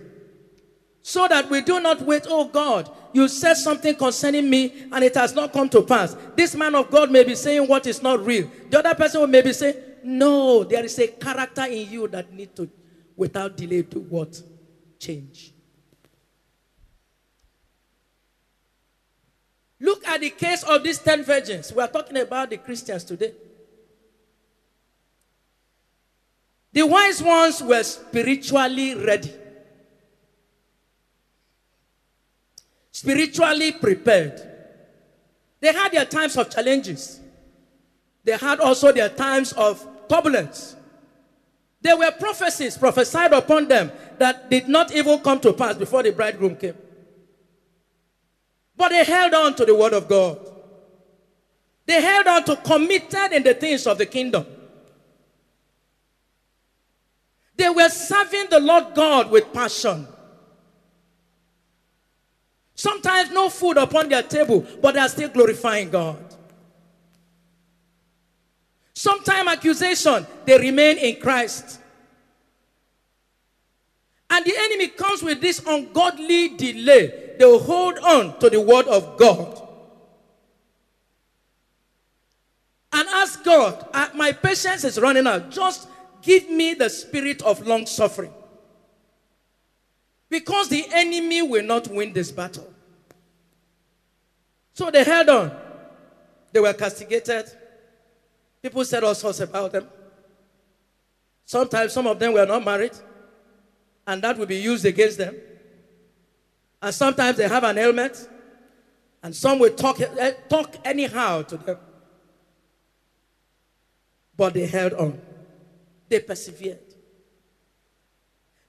So 1.03 1.27
that 1.29 1.49
we 1.49 1.63
do 1.63 1.81
not 1.81 2.03
wait, 2.03 2.27
oh 2.29 2.47
God, 2.49 2.91
you 3.15 3.27
said 3.29 3.55
something 3.55 3.95
concerning 3.95 4.51
me 4.51 4.87
and 4.93 5.03
it 5.03 5.15
has 5.15 5.35
not 5.35 5.55
come 5.55 5.71
to 5.71 5.81
pass. 5.81 6.15
This 6.37 6.55
man 6.55 6.75
of 6.75 6.91
God 6.91 7.11
may 7.11 7.25
be 7.25 7.35
saying 7.35 7.67
what 7.67 7.87
is 7.87 8.03
not 8.03 8.25
real. 8.25 8.51
The 8.69 8.81
other 8.81 8.95
person 8.95 9.31
may 9.31 9.41
be 9.41 9.55
saying, 9.55 9.77
no, 10.05 10.65
there 10.65 10.85
is 10.85 10.99
a 10.99 11.07
character 11.07 11.65
in 11.65 11.91
you 11.91 12.09
that 12.09 12.31
need 12.31 12.55
to, 12.57 12.69
without 13.17 13.57
delay, 13.57 13.81
do 13.83 14.01
what? 14.01 14.39
Change. 15.01 15.55
Look 19.81 20.07
at 20.07 20.21
the 20.21 20.31
case 20.31 20.63
of 20.65 20.83
these 20.83 20.99
10 20.99 21.25
virgins. 21.25 21.73
We 21.73 21.83
are 21.83 21.89
talking 21.89 22.17
about 22.17 22.51
the 22.51 22.57
Christians 22.57 23.05
today. 23.05 23.33
The 26.73 26.87
wise 26.87 27.23
ones 27.23 27.63
were 27.63 27.83
spiritually 27.83 28.95
ready, 28.95 29.33
spiritually 32.93 33.73
prepared. 33.73 34.43
They 35.61 35.73
had 35.73 35.93
their 35.93 36.05
times 36.05 36.37
of 36.37 36.51
challenges, 36.51 37.21
they 38.23 38.37
had 38.37 38.61
also 38.61 38.93
their 38.93 39.09
times 39.09 39.53
of 39.55 39.85
turbulence. 40.09 40.77
There 41.81 41.97
were 41.97 42.11
prophecies 42.11 42.77
prophesied 42.77 43.33
upon 43.33 43.69
them 43.69 43.91
that 44.19 44.51
did 44.51 44.69
not 44.69 44.93
even 44.93 45.21
come 45.21 45.41
to 45.41 45.53
pass 45.53 45.77
before 45.77 46.03
the 46.03 46.11
bridegroom 46.11 46.57
came. 46.57 46.75
But 48.79 48.91
they 48.91 49.05
held 49.05 49.35
on 49.35 49.55
to 49.57 49.67
the 49.67 49.75
word 49.75 49.93
of 49.93 50.09
God. 50.09 50.39
They 51.85 52.01
held 52.01 52.29
on 52.29 52.45
to 52.45 52.57
committed 52.57 53.33
in 53.33 53.43
the 53.43 53.55
things 53.55 53.87
of 53.87 53.99
the 53.99 54.07
kingdom. 54.07 54.47
They 57.57 57.69
were 57.69 57.89
serving 57.89 58.47
the 58.51 58.61
Lord 58.61 58.95
God 58.95 59.31
with 59.31 59.53
passion. 59.53 60.07
Sometimes 62.77 63.31
no 63.33 63.51
food 63.51 63.79
upon 63.79 64.09
their 64.09 64.23
table, 64.23 64.65
but 64.81 64.95
they 64.95 65.01
are 65.01 65.09
still 65.09 65.29
glorifying 65.29 65.91
God. 65.91 66.23
Sometimes 68.95 69.49
accusation, 69.49 70.27
they 70.45 70.57
remain 70.59 70.99
in 70.99 71.17
Christ. 71.17 71.81
And 74.31 74.45
the 74.45 74.55
enemy 74.57 74.89
comes 74.89 75.23
with 75.23 75.41
this 75.41 75.61
ungodly 75.67 76.49
delay. 76.57 77.28
They 77.39 77.45
will 77.45 77.61
hold 77.61 77.99
on 77.99 78.39
to 78.41 78.51
the 78.51 78.61
word 78.61 78.87
of 78.89 79.17
God. 79.17 79.63
And 82.93 83.09
ask 83.09 83.45
God, 83.45 83.87
uh, 83.95 84.09
my 84.15 84.33
patience 84.33 84.85
is 84.85 84.99
running 85.01 85.27
out. 85.27 85.51
Just 85.51 85.89
Give 86.23 86.49
me 86.51 86.75
the 86.75 86.91
spirit 86.91 87.43
of 87.43 87.67
long 87.67 87.87
suffering. 87.87 88.33
Because 90.29 90.69
the 90.69 90.85
enemy 90.93 91.43
will 91.43 91.65
not 91.65 91.89
win 91.89 92.13
this 92.13 92.31
battle. 92.31 92.71
So 94.75 94.91
they 94.91 95.05
held 95.05 95.29
on. 95.29 95.57
They 96.53 96.61
were 96.61 96.73
castigated. 96.73 97.47
People 98.63 98.85
said 98.85 99.05
all 99.05 99.15
sorts 99.15 99.41
about 99.41 99.73
them. 99.73 99.89
Sometimes 101.47 101.93
some 101.93 102.07
of 102.07 102.19
them 102.19 102.35
were 102.35 102.45
not 102.45 102.63
married, 102.63 102.93
and 104.07 104.21
that 104.23 104.37
will 104.37 104.47
be 104.47 104.57
used 104.57 104.85
against 104.85 105.17
them. 105.17 105.35
And 106.81 106.95
sometimes 106.95 107.37
they 107.37 107.49
have 107.49 107.65
an 107.65 107.77
ailment, 107.77 108.29
and 109.23 109.35
some 109.35 109.59
will 109.59 109.75
talk, 109.75 110.01
eh, 110.01 110.33
talk 110.49 110.77
anyhow 110.85 111.43
to 111.43 111.57
them. 111.57 111.79
But 114.37 114.55
they 114.55 114.67
held 114.67 114.93
on. 114.93 115.21
They 116.09 116.21
persevered. 116.21 116.79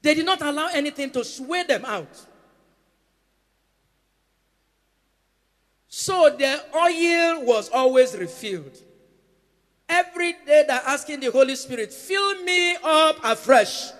They 0.02 0.16
did 0.16 0.26
not 0.26 0.42
allow 0.42 0.70
anything 0.74 1.12
to 1.12 1.24
sway 1.24 1.64
them 1.64 1.86
out. 1.86 2.26
So 5.88 6.36
their 6.36 6.62
oil 6.76 7.46
was 7.46 7.70
always 7.70 8.16
refilled. 8.16 8.78
Every 9.88 10.34
day 10.34 10.64
they're 10.68 10.82
asking 10.86 11.20
the 11.20 11.32
Holy 11.32 11.56
Spirit, 11.56 11.92
fill 11.92 12.44
me 12.44 12.76
up 12.84 13.18
afresh. 13.24 13.92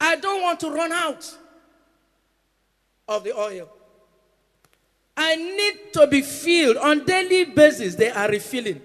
I 0.00 0.16
don't 0.16 0.42
want 0.42 0.60
to 0.60 0.70
run 0.70 0.92
out 0.92 1.36
of 3.08 3.24
the 3.24 3.36
oil. 3.36 3.68
I 5.16 5.34
need 5.34 5.92
to 5.94 6.06
be 6.06 6.22
filled 6.22 6.76
on 6.76 7.04
daily 7.04 7.46
basis. 7.46 7.96
They 7.96 8.10
are 8.10 8.28
refilling. 8.28 8.80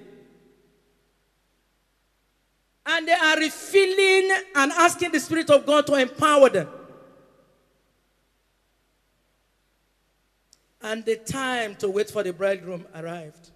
And 2.86 3.08
they 3.08 3.14
are 3.14 3.38
refilling 3.38 4.32
and 4.56 4.72
asking 4.72 5.12
the 5.12 5.20
Spirit 5.20 5.50
of 5.50 5.66
God 5.66 5.86
to 5.88 5.96
empower 5.96 6.50
them. 6.50 6.68
And 10.82 11.06
the 11.06 11.18
time 11.18 11.76
to 11.76 11.90
wait 11.90 12.10
for 12.10 12.24
the 12.24 12.34
bridegroom 12.34 12.86
arrived. 12.96 13.52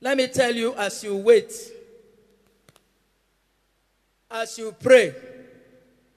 Let 0.00 0.16
me 0.16 0.26
tell 0.26 0.54
you, 0.54 0.74
as 0.74 1.02
you 1.04 1.16
wait, 1.16 1.52
as 4.28 4.58
you 4.58 4.74
pray, 4.78 5.14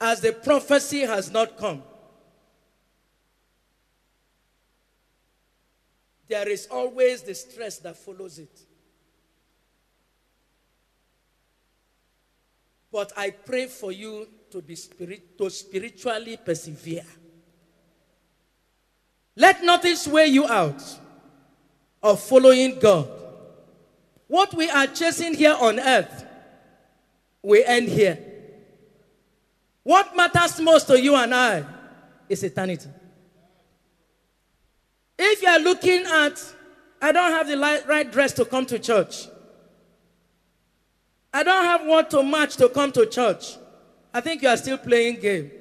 as 0.05 0.21
the 0.21 0.31
prophecy 0.31 1.01
has 1.01 1.31
not 1.31 1.57
come, 1.57 1.81
there 6.27 6.47
is 6.47 6.67
always 6.69 7.23
the 7.23 7.33
stress 7.33 7.79
that 7.79 7.97
follows 7.97 8.37
it. 8.37 8.59
But 12.91 13.13
I 13.17 13.31
pray 13.31 13.65
for 13.65 13.91
you 13.91 14.27
to 14.51 14.61
be 14.61 14.75
spirit, 14.75 15.39
to 15.39 15.49
spiritually 15.49 16.37
persevere. 16.37 17.05
Let 19.35 19.63
nothing 19.63 19.95
sway 19.95 20.27
you 20.27 20.47
out 20.47 20.83
of 22.03 22.21
following 22.21 22.77
God. 22.77 23.09
What 24.27 24.53
we 24.53 24.69
are 24.69 24.85
chasing 24.85 25.33
here 25.33 25.57
on 25.59 25.79
earth, 25.79 26.25
we 27.41 27.63
end 27.63 27.89
here. 27.89 28.34
What 29.85 30.17
matters 30.17 30.59
most 30.59 30.87
to 30.87 30.99
you 30.99 31.15
and 31.15 31.31
I 31.31 31.63
is 32.27 32.41
eternity. 32.43 32.89
If 35.17 35.43
you 35.43 35.47
are 35.47 35.59
looking 35.59 36.03
at, 36.07 36.43
I 36.99 37.11
don't 37.11 37.31
have 37.31 37.47
the 37.47 37.83
right 37.87 38.11
dress 38.11 38.33
to 38.33 38.45
come 38.45 38.65
to 38.65 38.79
church, 38.79 39.27
I 41.31 41.43
don't 41.43 41.65
have 41.65 41.85
what 41.85 42.09
to 42.09 42.23
match 42.23 42.57
to 42.57 42.67
come 42.67 42.91
to 42.93 43.05
church, 43.05 43.57
I 44.11 44.21
think 44.21 44.41
you 44.41 44.49
are 44.49 44.57
still 44.57 44.79
playing 44.79 45.19
game. 45.19 45.51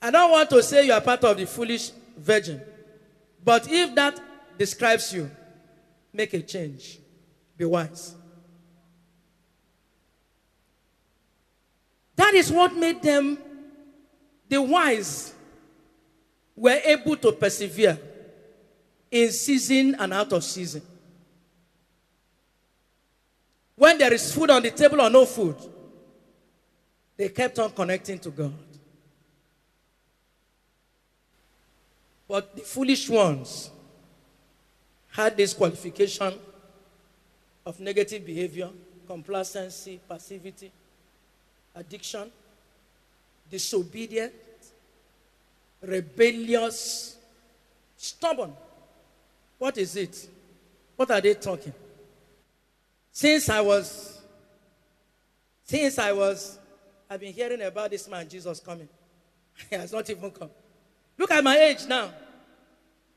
I 0.00 0.10
don't 0.10 0.32
want 0.32 0.50
to 0.50 0.60
say 0.60 0.86
you 0.86 0.92
are 0.92 1.00
part 1.00 1.22
of 1.22 1.36
the 1.36 1.46
foolish 1.46 1.92
virgin. 2.16 2.60
But 3.44 3.70
if 3.70 3.94
that 3.94 4.18
describes 4.58 5.14
you, 5.14 5.30
make 6.12 6.34
a 6.34 6.42
change. 6.42 6.98
Be 7.56 7.66
wise. 7.66 8.16
That 12.16 12.34
is 12.34 12.50
what 12.50 12.74
made 12.74 13.02
them, 13.02 13.38
the 14.48 14.60
wise, 14.60 15.32
were 16.54 16.80
able 16.84 17.16
to 17.16 17.32
persevere 17.32 17.98
in 19.10 19.30
season 19.30 19.96
and 19.98 20.12
out 20.12 20.32
of 20.32 20.44
season. 20.44 20.82
When 23.76 23.98
there 23.98 24.12
is 24.12 24.34
food 24.34 24.50
on 24.50 24.62
the 24.62 24.70
table 24.70 25.00
or 25.00 25.10
no 25.10 25.24
food, 25.24 25.56
they 27.16 27.28
kept 27.28 27.58
on 27.58 27.70
connecting 27.70 28.18
to 28.20 28.30
God. 28.30 28.54
But 32.28 32.56
the 32.56 32.62
foolish 32.62 33.08
ones 33.08 33.70
had 35.10 35.36
this 35.36 35.52
qualification 35.52 36.34
of 37.66 37.78
negative 37.80 38.24
behavior, 38.24 38.70
complacency, 39.06 40.00
passivity, 40.08 40.72
addiction, 41.74 42.30
disobedient, 43.50 44.32
rebellious, 45.80 47.16
stubborn. 47.96 48.52
What 49.58 49.78
is 49.78 49.96
it? 49.96 50.28
What 50.96 51.10
are 51.10 51.20
they 51.20 51.34
talking? 51.34 51.72
Since 53.10 53.48
I 53.48 53.60
was, 53.60 54.20
since 55.64 55.98
I 55.98 56.12
was, 56.12 56.58
I've 57.08 57.20
been 57.20 57.32
hearing 57.32 57.62
about 57.62 57.90
this 57.90 58.08
man, 58.08 58.28
Jesus 58.28 58.58
coming. 58.60 58.88
he 59.70 59.76
has 59.76 59.92
not 59.92 60.08
even 60.08 60.30
come. 60.30 60.50
Look 61.18 61.30
at 61.30 61.44
my 61.44 61.58
age 61.58 61.86
now. 61.86 62.10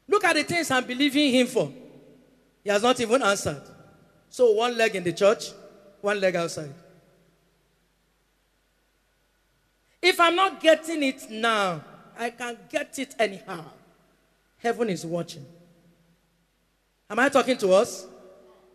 Look 0.07 0.23
at 0.23 0.35
the 0.35 0.43
things 0.43 0.69
I'm 0.69 0.85
believing 0.85 1.33
him 1.33 1.47
for. 1.47 1.71
He 2.63 2.69
has 2.69 2.83
not 2.83 2.99
even 2.99 3.21
answered. 3.21 3.61
So, 4.29 4.51
one 4.51 4.77
leg 4.77 4.95
in 4.95 5.03
the 5.03 5.13
church, 5.13 5.51
one 6.01 6.19
leg 6.19 6.35
outside. 6.35 6.73
If 10.05 10.19
I'm 10.19 10.35
not 10.35 10.61
getting 10.61 11.01
it 11.01 11.31
now, 11.31 11.83
I 12.15 12.29
can 12.29 12.59
get 12.69 12.99
it 12.99 13.15
anyhow. 13.17 13.65
Heaven 14.59 14.87
is 14.91 15.03
watching. 15.03 15.43
Am 17.09 17.17
I 17.17 17.27
talking 17.27 17.57
to 17.57 17.73
us? 17.73 18.05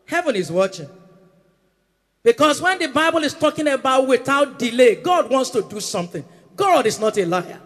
Heaven 0.07 0.35
is 0.35 0.51
watching. 0.51 0.89
Because 2.25 2.61
when 2.61 2.81
the 2.81 2.89
Bible 2.89 3.23
is 3.23 3.33
talking 3.33 3.69
about 3.69 4.09
without 4.09 4.59
delay, 4.59 4.97
God 4.97 5.31
wants 5.31 5.51
to 5.51 5.63
do 5.63 5.79
something. 5.79 6.25
God 6.57 6.85
is 6.87 6.99
not 6.99 7.17
a 7.17 7.25
liar. 7.25 7.61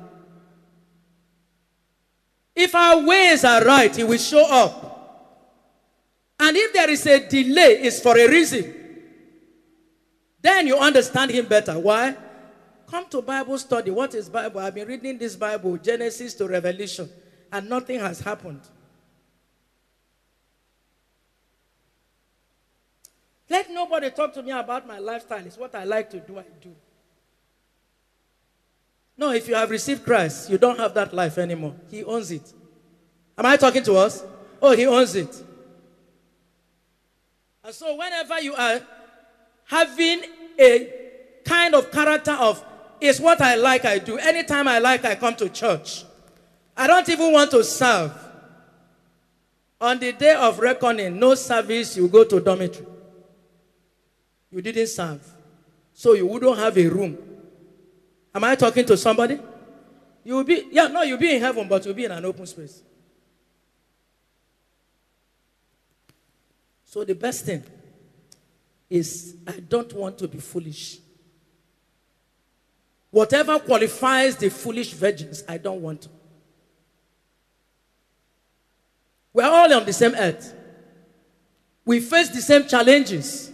If 2.54 2.74
our 2.74 3.02
ways 3.02 3.44
are 3.44 3.64
right, 3.64 3.96
He 3.96 4.04
will 4.04 4.18
show 4.18 4.44
up. 4.46 5.48
And 6.38 6.54
if 6.54 6.74
there 6.74 6.90
is 6.90 7.06
a 7.06 7.26
delay, 7.26 7.80
it's 7.80 7.98
for 7.98 8.18
a 8.18 8.28
reason. 8.28 8.74
Then 10.42 10.66
you 10.66 10.76
understand 10.76 11.30
Him 11.30 11.46
better. 11.46 11.78
Why? 11.78 12.14
Come 12.90 13.06
to 13.10 13.22
Bible 13.22 13.58
study. 13.58 13.90
What 13.90 14.14
is 14.14 14.28
Bible? 14.28 14.60
I've 14.60 14.74
been 14.74 14.88
reading 14.88 15.18
this 15.18 15.36
Bible, 15.36 15.76
Genesis 15.78 16.34
to 16.34 16.46
Revelation, 16.46 17.08
and 17.52 17.68
nothing 17.68 18.00
has 18.00 18.20
happened. 18.20 18.60
Let 23.48 23.70
nobody 23.70 24.10
talk 24.10 24.32
to 24.34 24.42
me 24.42 24.50
about 24.50 24.86
my 24.86 24.98
lifestyle. 24.98 25.44
It's 25.46 25.56
what 25.56 25.74
I 25.74 25.84
like 25.84 26.10
to 26.10 26.20
do, 26.20 26.38
I 26.38 26.44
do. 26.60 26.74
No, 29.16 29.30
if 29.30 29.46
you 29.46 29.54
have 29.54 29.70
received 29.70 30.04
Christ, 30.04 30.50
you 30.50 30.58
don't 30.58 30.78
have 30.78 30.94
that 30.94 31.14
life 31.14 31.38
anymore. 31.38 31.74
He 31.90 32.02
owns 32.02 32.30
it. 32.30 32.52
Am 33.38 33.46
I 33.46 33.56
talking 33.56 33.82
to 33.84 33.94
us? 33.94 34.24
Oh, 34.60 34.72
he 34.72 34.86
owns 34.86 35.14
it. 35.14 35.42
And 37.62 37.74
so, 37.74 37.96
whenever 37.96 38.40
you 38.40 38.54
are 38.54 38.80
having 39.66 40.22
a 40.58 40.92
kind 41.44 41.74
of 41.74 41.90
character 41.90 42.32
of, 42.32 42.64
it's 43.04 43.20
what 43.20 43.40
I 43.40 43.54
like, 43.54 43.84
I 43.84 43.98
do. 43.98 44.18
Anytime 44.18 44.68
I 44.68 44.78
like, 44.78 45.04
I 45.04 45.14
come 45.14 45.34
to 45.36 45.48
church. 45.48 46.04
I 46.76 46.86
don't 46.86 47.08
even 47.08 47.32
want 47.32 47.50
to 47.52 47.62
serve. 47.62 48.12
On 49.80 49.98
the 49.98 50.12
day 50.12 50.34
of 50.34 50.58
reckoning, 50.58 51.18
no 51.18 51.34
service, 51.34 51.96
you 51.96 52.08
go 52.08 52.24
to 52.24 52.40
dormitory. 52.40 52.86
You 54.50 54.62
didn't 54.62 54.86
serve. 54.86 55.20
So 55.92 56.14
you 56.14 56.26
wouldn't 56.26 56.58
have 56.58 56.76
a 56.78 56.86
room 56.88 57.18
Am 58.34 58.42
I 58.42 58.56
talking 58.56 58.84
to 58.86 58.96
somebody? 58.96 59.38
You 60.24 60.34
will 60.34 60.44
be, 60.44 60.66
yeah, 60.72 60.88
no, 60.88 61.02
you'll 61.02 61.18
be 61.18 61.36
in 61.36 61.40
heaven, 61.40 61.68
but 61.68 61.84
you'll 61.84 61.94
be 61.94 62.04
in 62.04 62.10
an 62.10 62.24
open 62.24 62.46
space. 62.46 62.82
So 66.84 67.04
the 67.04 67.14
best 67.14 67.44
thing 67.44 67.62
is 68.90 69.36
I 69.46 69.60
don't 69.60 69.92
want 69.92 70.18
to 70.18 70.28
be 70.28 70.38
foolish. 70.38 70.98
Whatever 73.14 73.60
qualifies 73.60 74.34
the 74.34 74.50
foolish 74.50 74.92
virgins, 74.92 75.44
I 75.48 75.56
don't 75.56 75.80
want. 75.80 76.08
We're 79.32 79.44
all 79.44 79.72
on 79.72 79.84
the 79.84 79.92
same 79.92 80.16
earth. 80.16 80.52
We 81.84 82.00
face 82.00 82.30
the 82.30 82.40
same 82.40 82.66
challenges. 82.66 83.52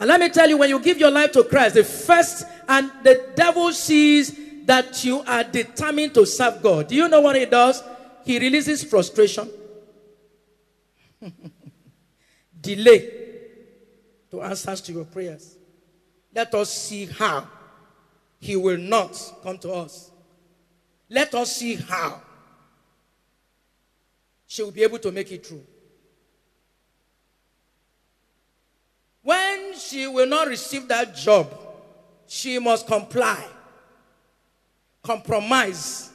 And 0.00 0.08
let 0.08 0.18
me 0.20 0.30
tell 0.30 0.48
you, 0.48 0.56
when 0.56 0.70
you 0.70 0.80
give 0.80 0.96
your 0.96 1.10
life 1.10 1.32
to 1.32 1.44
Christ, 1.44 1.74
the 1.74 1.84
first, 1.84 2.46
and 2.66 2.90
the 3.02 3.32
devil 3.34 3.70
sees 3.74 4.34
that 4.64 5.04
you 5.04 5.20
are 5.26 5.44
determined 5.44 6.14
to 6.14 6.24
serve 6.24 6.62
God. 6.62 6.88
Do 6.88 6.94
you 6.94 7.10
know 7.10 7.20
what 7.20 7.36
he 7.36 7.44
does? 7.44 7.82
He 8.24 8.38
releases 8.38 8.84
frustration, 8.84 9.50
delay 12.58 13.10
to 14.30 14.40
answers 14.40 14.80
to 14.80 14.92
your 14.92 15.04
prayers. 15.04 15.58
Let 16.34 16.54
us 16.54 16.72
see 16.72 17.04
how 17.04 17.48
he 18.46 18.54
will 18.54 18.78
not 18.78 19.20
come 19.42 19.58
to 19.58 19.72
us. 19.72 20.12
Let 21.10 21.34
us 21.34 21.56
see 21.56 21.74
how 21.74 22.20
she 24.46 24.62
will 24.62 24.70
be 24.70 24.84
able 24.84 25.00
to 25.00 25.10
make 25.10 25.32
it 25.32 25.44
through. 25.44 25.64
When 29.22 29.76
she 29.76 30.06
will 30.06 30.28
not 30.28 30.46
receive 30.46 30.86
that 30.86 31.16
job, 31.16 31.52
she 32.28 32.60
must 32.60 32.86
comply, 32.86 33.44
compromise. 35.02 36.10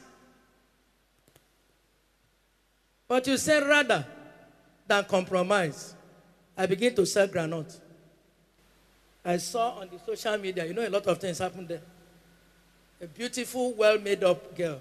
But 3.06 3.26
you 3.26 3.36
say 3.36 3.62
rather 3.62 4.06
than 4.86 5.04
compromise, 5.04 5.94
I 6.56 6.64
begin 6.64 6.94
to 6.94 7.04
sell 7.04 7.26
granite. 7.26 7.78
I 9.22 9.36
saw 9.36 9.80
on 9.80 9.90
the 9.90 9.98
social 9.98 10.38
media, 10.38 10.64
you 10.64 10.72
know, 10.72 10.86
a 10.86 10.88
lot 10.88 11.06
of 11.06 11.18
things 11.18 11.38
happen 11.38 11.66
there. 11.66 11.82
A 13.02 13.06
beautiful, 13.06 13.72
well 13.72 13.98
made 13.98 14.22
up 14.22 14.56
girl. 14.56 14.80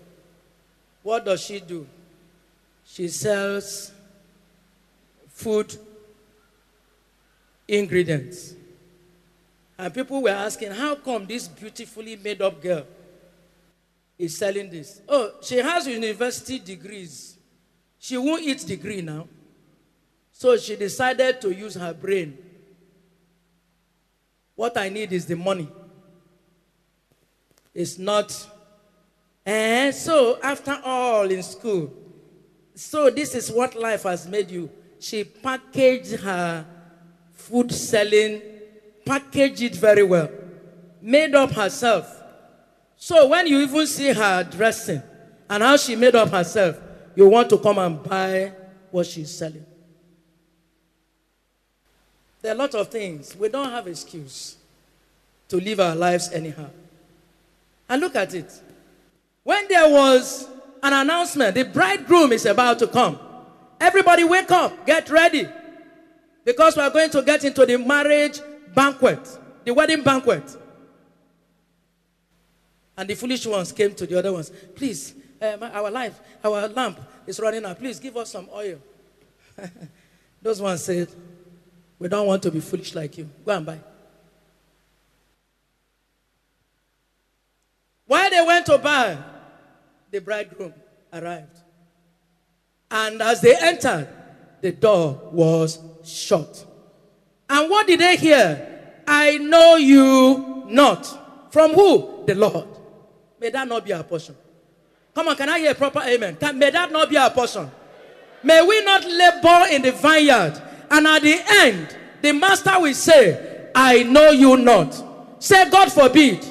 What 1.02 1.26
does 1.26 1.42
she 1.42 1.60
do? 1.60 1.88
She 2.86 3.08
sells 3.08 3.92
food 5.30 5.76
ingredients. 7.68 8.54
And 9.76 9.92
people 9.92 10.22
were 10.22 10.30
asking, 10.30 10.72
how 10.72 10.94
come 10.94 11.26
this 11.26 11.48
beautifully 11.48 12.16
made 12.16 12.44
up 12.44 12.62
girl 12.62 12.86
is 14.20 14.38
selling 14.38 14.70
this? 14.70 15.02
Oh, 15.10 15.32
she 15.42 15.58
has 15.58 15.88
university 15.88 16.60
degrees. 16.60 17.38
She 17.98 18.18
won't 18.18 18.44
eat 18.44 18.64
degree 18.68 19.02
now. 19.02 19.28
So 20.32 20.58
she 20.58 20.76
decided 20.76 21.42
to 21.42 21.52
use 21.52 21.74
her 21.74 21.94
brain. 21.94 22.38
What 24.56 24.78
I 24.78 24.90
need 24.90 25.12
is 25.12 25.26
the 25.26 25.36
money. 25.36 25.68
It's 27.74 27.98
not. 27.98 28.50
And 29.46 29.94
so, 29.94 30.40
after 30.42 30.80
all 30.84 31.30
in 31.30 31.42
school, 31.42 31.92
so 32.76 33.10
this 33.10 33.36
is 33.36 33.52
what 33.52 33.76
life 33.76 34.04
has 34.04 34.28
made 34.28 34.52
you. 34.52 34.70
She 35.00 35.24
packaged 35.24 36.20
her 36.22 36.66
food 37.34 37.72
selling, 37.72 38.42
packaged 39.06 39.62
it 39.62 39.76
very 39.76 40.04
well, 40.04 40.30
made 41.02 41.34
up 41.34 41.52
herself. 41.52 42.22
So 42.98 43.28
when 43.28 43.48
you 43.48 43.60
even 43.62 43.88
see 43.88 44.14
her 44.14 44.44
dressing 44.44 45.02
and 45.50 45.64
how 45.64 45.76
she 45.76 45.96
made 45.96 46.16
up 46.16 46.30
herself, 46.30 46.78
you 47.16 47.28
want 47.28 47.50
to 47.50 47.58
come 47.58 47.80
and 47.80 48.02
buy 48.04 48.54
what 48.92 49.08
she's 49.08 49.36
selling. 49.36 49.66
There 52.42 52.52
are 52.52 52.56
a 52.56 52.58
lot 52.58 52.76
of 52.76 52.88
things. 52.90 53.36
We 53.36 53.50
don't 53.50 53.70
have 53.70 53.88
excuse 53.88 54.56
to 55.50 55.58
live 55.58 55.80
our 55.80 55.96
lives 55.96 56.32
anyhow. 56.32 56.70
And 57.92 58.00
look 58.00 58.16
at 58.16 58.34
it. 58.34 58.50
When 59.44 59.68
there 59.68 59.90
was 59.90 60.48
an 60.82 60.94
announcement, 60.94 61.56
the 61.56 61.66
bridegroom 61.66 62.32
is 62.32 62.46
about 62.46 62.80
to 62.80 62.88
come. 62.88 63.20
Everybody 63.82 64.24
wake 64.24 64.50
up, 64.50 64.86
get 64.86 65.10
ready. 65.10 65.46
Because 66.46 66.78
we 66.78 66.84
are 66.84 66.90
going 66.90 67.10
to 67.10 67.22
get 67.22 67.44
into 67.44 67.66
the 67.66 67.78
marriage 67.78 68.40
banquet, 68.74 69.20
the 69.66 69.74
wedding 69.74 70.04
banquet. 70.04 70.56
And 72.96 73.10
the 73.10 73.16
foolish 73.16 73.46
ones 73.46 73.74
came 73.74 73.94
to 73.96 74.06
the 74.06 74.18
other 74.18 74.32
ones. 74.32 74.54
Please, 74.74 75.14
uh, 75.42 75.58
our 75.74 75.92
life, 75.92 76.18
our 76.46 76.70
lamp 76.70 76.98
is 77.28 77.42
running 77.42 77.66
out. 77.66 77.78
Please 77.78 78.00
give 78.00 78.16
us 78.16 78.32
some 78.32 78.48
oil. 78.54 78.80
Those 80.42 80.62
ones 80.62 80.82
said, 80.82 81.10
We 82.00 82.08
don't 82.08 82.26
want 82.26 82.42
to 82.44 82.52
be 82.52 82.62
foolish 82.62 82.96
like 82.96 83.18
you. 83.18 83.30
Go 83.46 83.52
and 83.52 83.66
buy. 83.66 83.80
While 88.12 88.30
they 88.30 88.42
went 88.46 88.66
to 88.66 88.78
buy, 88.78 89.18
the 90.12 90.20
bridegroom 90.20 90.74
arrived. 91.14 91.60
And 92.92 93.22
as 93.22 93.40
they 93.40 93.56
entered, 93.56 94.10
the 94.60 94.74
door 94.74 95.30
was 95.32 95.80
shut. 96.04 96.66
And 97.50 97.70
what 97.70 97.88
did 97.88 98.02
they 98.02 98.18
hear? 98.18 99.00
I 99.08 99.38
know 99.38 99.78
you 99.78 100.66
not. 100.68 101.54
From 101.54 101.72
who? 101.72 102.26
The 102.28 102.36
Lord. 102.36 102.68
May 103.40 103.50
that 103.50 103.66
not 103.66 103.86
be 103.86 103.94
our 103.94 104.04
portion. 104.04 104.36
Come 105.16 105.30
on, 105.30 105.38
can 105.38 105.48
I 105.48 105.60
hear 105.60 105.72
a 105.72 105.76
proper 105.76 106.02
amen? 106.02 106.36
Can, 106.36 106.60
may 106.60 106.70
that 106.70 106.92
not 106.92 107.10
be 107.10 107.16
our 107.16 107.30
portion. 107.30 107.72
May 108.44 108.62
we 108.62 108.84
not 108.84 109.06
labor 109.06 109.74
in 109.74 109.84
the 109.84 109.94
vineyard. 109.94 110.62
And 110.90 111.08
at 111.08 111.22
the 111.22 111.40
end, 111.48 111.96
the 112.22 112.34
master 112.34 112.78
will 112.78 112.94
say, 112.94 113.70
I 113.74 114.04
know 114.04 114.32
you 114.32 114.58
not. 114.58 115.42
Say, 115.42 115.70
God 115.70 115.90
forbid. 115.94 116.51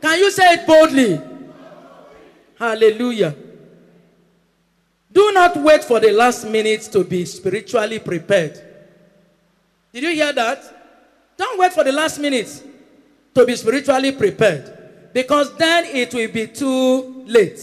Can 0.00 0.18
you 0.18 0.30
say 0.30 0.54
it 0.54 0.66
boldly? 0.66 1.20
Hallelujah. 2.58 3.34
Do 5.12 5.32
not 5.32 5.56
wait 5.56 5.84
for 5.84 6.00
the 6.00 6.12
last 6.12 6.46
minute 6.46 6.82
to 6.92 7.04
be 7.04 7.24
spiritually 7.24 7.98
prepared. 7.98 8.60
Did 9.92 10.02
you 10.02 10.10
hear 10.10 10.32
that? 10.32 10.62
Don't 11.36 11.58
wait 11.58 11.72
for 11.72 11.84
the 11.84 11.92
last 11.92 12.18
minute 12.18 12.62
to 13.34 13.46
be 13.46 13.56
spiritually 13.56 14.12
prepared 14.12 15.12
because 15.12 15.56
then 15.56 15.84
it 15.86 16.12
will 16.12 16.30
be 16.30 16.46
too 16.46 17.24
late. 17.26 17.58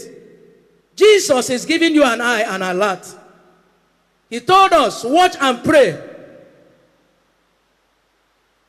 Jesus 0.96 1.50
is 1.50 1.64
giving 1.66 1.94
you 1.94 2.04
an 2.04 2.20
eye 2.20 2.40
and 2.42 2.62
a 2.62 2.72
lot. 2.72 3.06
He 4.28 4.40
told 4.40 4.72
us, 4.72 5.04
watch 5.04 5.36
and 5.40 5.62
pray. 5.62 6.02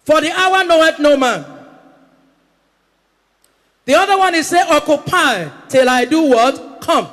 For 0.04 0.22
the 0.22 0.32
hour 0.32 0.64
knoweth 0.64 1.00
no 1.00 1.18
man. 1.18 1.57
The 3.88 3.96
other 3.96 4.18
one 4.18 4.36
is 4.36 4.48
say, 4.48 4.60
occupy 4.60 5.48
till 5.70 5.88
I 5.88 6.04
do 6.04 6.24
what? 6.24 6.82
Come. 6.82 7.08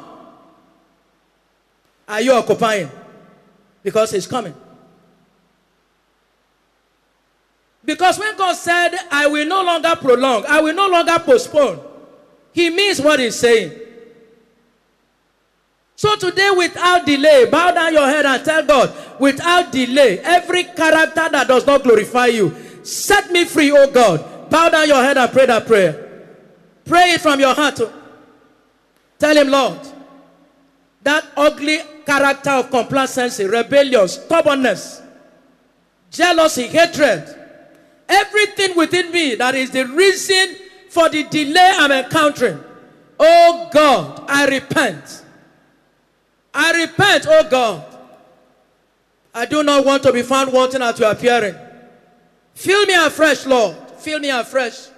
Are 2.09 2.21
you 2.21 2.33
occupying? 2.33 2.91
Because 3.85 4.11
he's 4.11 4.27
coming. 4.27 4.53
Because 7.85 8.19
when 8.19 8.37
God 8.37 8.55
said, 8.55 8.91
I 9.09 9.29
will 9.29 9.47
no 9.47 9.63
longer 9.63 9.95
prolong, 9.95 10.45
I 10.49 10.61
will 10.61 10.75
no 10.75 10.89
longer 10.89 11.17
postpone, 11.21 11.79
he 12.53 12.71
means 12.71 13.01
what 13.01 13.21
he's 13.21 13.37
saying. 13.37 13.79
So 15.95 16.17
today, 16.17 16.51
without 16.57 17.07
delay, 17.07 17.49
bow 17.49 17.71
down 17.71 17.93
your 17.93 18.09
head 18.09 18.27
and 18.27 18.45
tell 18.45 18.67
God, 18.67 19.21
without 19.21 19.71
delay, 19.71 20.19
every 20.19 20.65
character 20.65 21.29
that 21.31 21.47
does 21.47 21.65
not 21.67 21.85
glorify 21.85 22.27
you, 22.27 22.53
set 22.83 23.31
me 23.31 23.45
free, 23.45 23.71
oh 23.71 23.89
God. 23.93 24.51
Bow 24.51 24.71
down 24.71 24.89
your 24.89 25.05
head 25.05 25.17
and 25.19 25.31
pray 25.31 25.47
that 25.47 25.67
prayer. 25.69 26.04
Pray 26.85 27.13
it 27.13 27.21
from 27.21 27.41
your 27.41 27.55
heart. 27.55 27.81
Oh. 27.81 27.93
Tell 29.19 29.37
him, 29.37 29.49
Lord, 29.49 29.79
that 31.03 31.27
ugly 31.37 31.79
character 32.05 32.51
of 32.51 32.71
complacency, 32.71 33.45
rebellion, 33.45 34.07
stubbornness, 34.09 35.03
jealousy, 36.11 36.67
hatred, 36.67 37.27
everything 38.09 38.77
within 38.77 39.11
me 39.11 39.35
that 39.37 39.55
is 39.55 39.71
the 39.71 39.87
reason 39.87 40.57
for 40.91 41.09
the 41.09 41.25
delay 41.25 41.73
I'm 41.77 41.93
encountering. 41.93 42.63
Oh 43.19 43.69
God, 43.73 44.25
I 44.29 44.47
repent. 44.47 45.23
I 46.53 46.83
repent, 46.83 47.27
oh 47.29 47.49
God. 47.49 47.85
I 49.35 49.47
do 49.47 49.63
not 49.63 49.85
want 49.85 50.03
to 50.05 50.13
be 50.13 50.23
found 50.23 50.53
wanting 50.53 50.83
at 50.83 50.99
your 50.99 51.11
appearing. 51.11 51.57
Fill 52.55 52.87
me 52.87 52.95
afresh, 52.95 53.47
Lord. 53.47 53.77
Fill 53.99 54.21
me 54.21 54.31
afresh. 54.31 54.89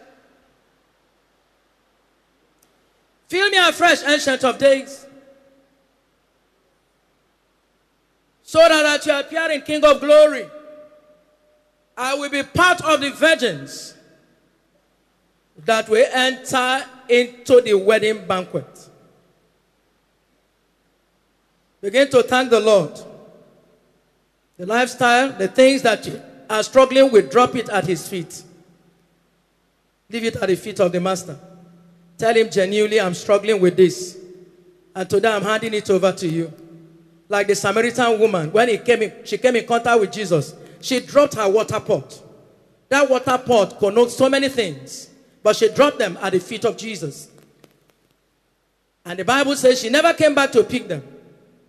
Fill 3.28 3.50
me 3.50 3.58
afresh, 3.58 4.02
ancient 4.04 4.44
of 4.44 4.58
days. 4.58 5.06
So 8.42 8.58
that 8.58 8.86
at 8.86 9.06
your 9.06 9.20
appearing, 9.20 9.62
King 9.62 9.84
of 9.84 10.00
glory, 10.00 10.46
I 11.96 12.14
will 12.14 12.30
be 12.30 12.42
part 12.42 12.80
of 12.82 13.00
the 13.00 13.10
virgins 13.10 13.94
that 15.64 15.88
will 15.88 16.06
enter 16.12 16.84
into 17.08 17.60
the 17.62 17.74
wedding 17.74 18.26
banquet. 18.26 18.88
Begin 21.80 22.08
to 22.10 22.22
thank 22.22 22.50
the 22.50 22.60
Lord. 22.60 22.98
The 24.58 24.66
lifestyle, 24.66 25.32
the 25.32 25.48
things 25.48 25.82
that 25.82 26.06
you 26.06 26.20
are 26.48 26.62
struggling 26.62 27.10
with, 27.10 27.30
drop 27.30 27.56
it 27.56 27.68
at 27.68 27.86
His 27.86 28.08
feet. 28.08 28.42
Leave 30.08 30.24
it 30.24 30.36
at 30.36 30.48
the 30.48 30.56
feet 30.56 30.78
of 30.80 30.92
the 30.92 31.00
Master. 31.00 31.38
Tell 32.18 32.34
Him 32.34 32.50
genuinely, 32.50 33.00
I'm 33.00 33.14
struggling 33.14 33.60
with 33.60 33.76
this. 33.76 34.18
And 34.94 35.08
today 35.10 35.28
I'm 35.28 35.42
handing 35.42 35.74
it 35.74 35.90
over 35.90 36.10
to 36.12 36.26
you. 36.26 36.52
Like 37.28 37.48
the 37.48 37.54
Samaritan 37.54 38.18
woman, 38.18 38.50
when 38.52 38.68
he 38.68 38.78
came 38.78 39.02
in, 39.02 39.12
she 39.24 39.36
came 39.36 39.56
in 39.56 39.66
contact 39.66 40.00
with 40.00 40.12
Jesus, 40.12 40.54
she 40.80 41.00
dropped 41.00 41.34
her 41.34 41.48
water 41.48 41.80
pot. 41.80 42.22
That 42.88 43.10
water 43.10 43.36
pot 43.36 43.78
connotes 43.78 44.16
so 44.16 44.30
many 44.30 44.48
things, 44.48 45.10
but 45.42 45.56
she 45.56 45.68
dropped 45.70 45.98
them 45.98 46.16
at 46.22 46.32
the 46.32 46.40
feet 46.40 46.64
of 46.64 46.76
Jesus. 46.76 47.28
And 49.04 49.18
the 49.18 49.24
Bible 49.24 49.56
says 49.56 49.80
she 49.80 49.90
never 49.90 50.14
came 50.14 50.34
back 50.34 50.52
to 50.52 50.64
pick 50.64 50.88
them. 50.88 51.02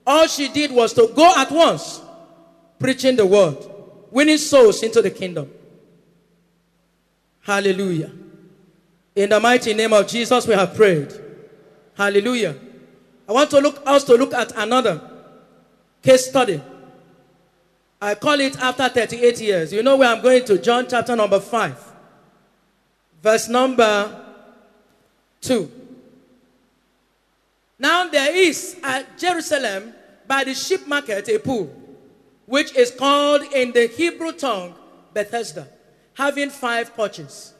All 0.05 0.27
she 0.27 0.47
did 0.47 0.71
was 0.71 0.93
to 0.93 1.11
go 1.13 1.33
at 1.35 1.51
once, 1.51 2.01
preaching 2.79 3.15
the 3.15 3.25
word, 3.25 3.57
winning 4.09 4.37
souls 4.37 4.81
into 4.83 5.01
the 5.01 5.11
kingdom. 5.11 5.51
Hallelujah. 7.41 8.11
In 9.17 9.31
the 9.31 9.39
mighty 9.39 9.73
name 9.73 9.93
of 9.93 10.07
Jesus, 10.07 10.45
we 10.45 10.53
have 10.53 10.75
prayed. 10.75 11.11
Hallelujah. 11.95 12.55
I 13.27 13.31
want 13.31 13.49
to 13.49 13.57
look 13.59 13.81
us 13.83 14.03
to 14.03 14.13
look 14.13 14.31
at 14.31 14.51
another 14.55 15.01
case 16.03 16.29
study. 16.29 16.61
I 17.99 18.13
call 18.13 18.39
it 18.39 18.59
after 18.59 18.87
38 18.87 19.41
years. 19.41 19.73
You 19.73 19.81
know 19.81 19.97
where 19.97 20.07
I'm 20.15 20.21
going 20.21 20.45
to? 20.45 20.59
John 20.59 20.85
chapter 20.87 21.15
number 21.15 21.39
5, 21.39 21.93
verse 23.23 23.49
number 23.49 24.23
2. 25.41 25.71
Now 27.79 28.07
there 28.09 28.35
is 28.35 28.77
at 28.83 29.17
Jerusalem 29.17 29.95
by 30.27 30.43
the 30.43 30.53
sheep 30.53 30.85
market 30.85 31.27
a 31.27 31.39
pool, 31.39 31.75
which 32.45 32.75
is 32.75 32.91
called 32.91 33.41
in 33.51 33.71
the 33.71 33.87
Hebrew 33.87 34.33
tongue 34.33 34.75
Bethesda, 35.11 35.67
having 36.13 36.51
five 36.51 36.95
porches. 36.95 37.55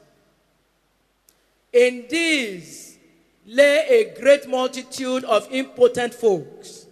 In 1.73 2.05
these 2.09 2.97
lay 3.45 3.85
a 3.87 4.19
great 4.19 4.47
multitude 4.47 5.23
of 5.25 5.47
impotent 5.51 6.13
folks, 6.13 6.85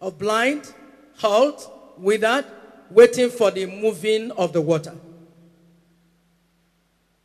of 0.00 0.18
blind, 0.18 0.72
halt, 1.16 1.70
withered, 1.98 2.44
waiting 2.90 3.30
for 3.30 3.50
the 3.50 3.66
moving 3.66 4.30
of 4.32 4.52
the 4.52 4.60
water. 4.60 4.94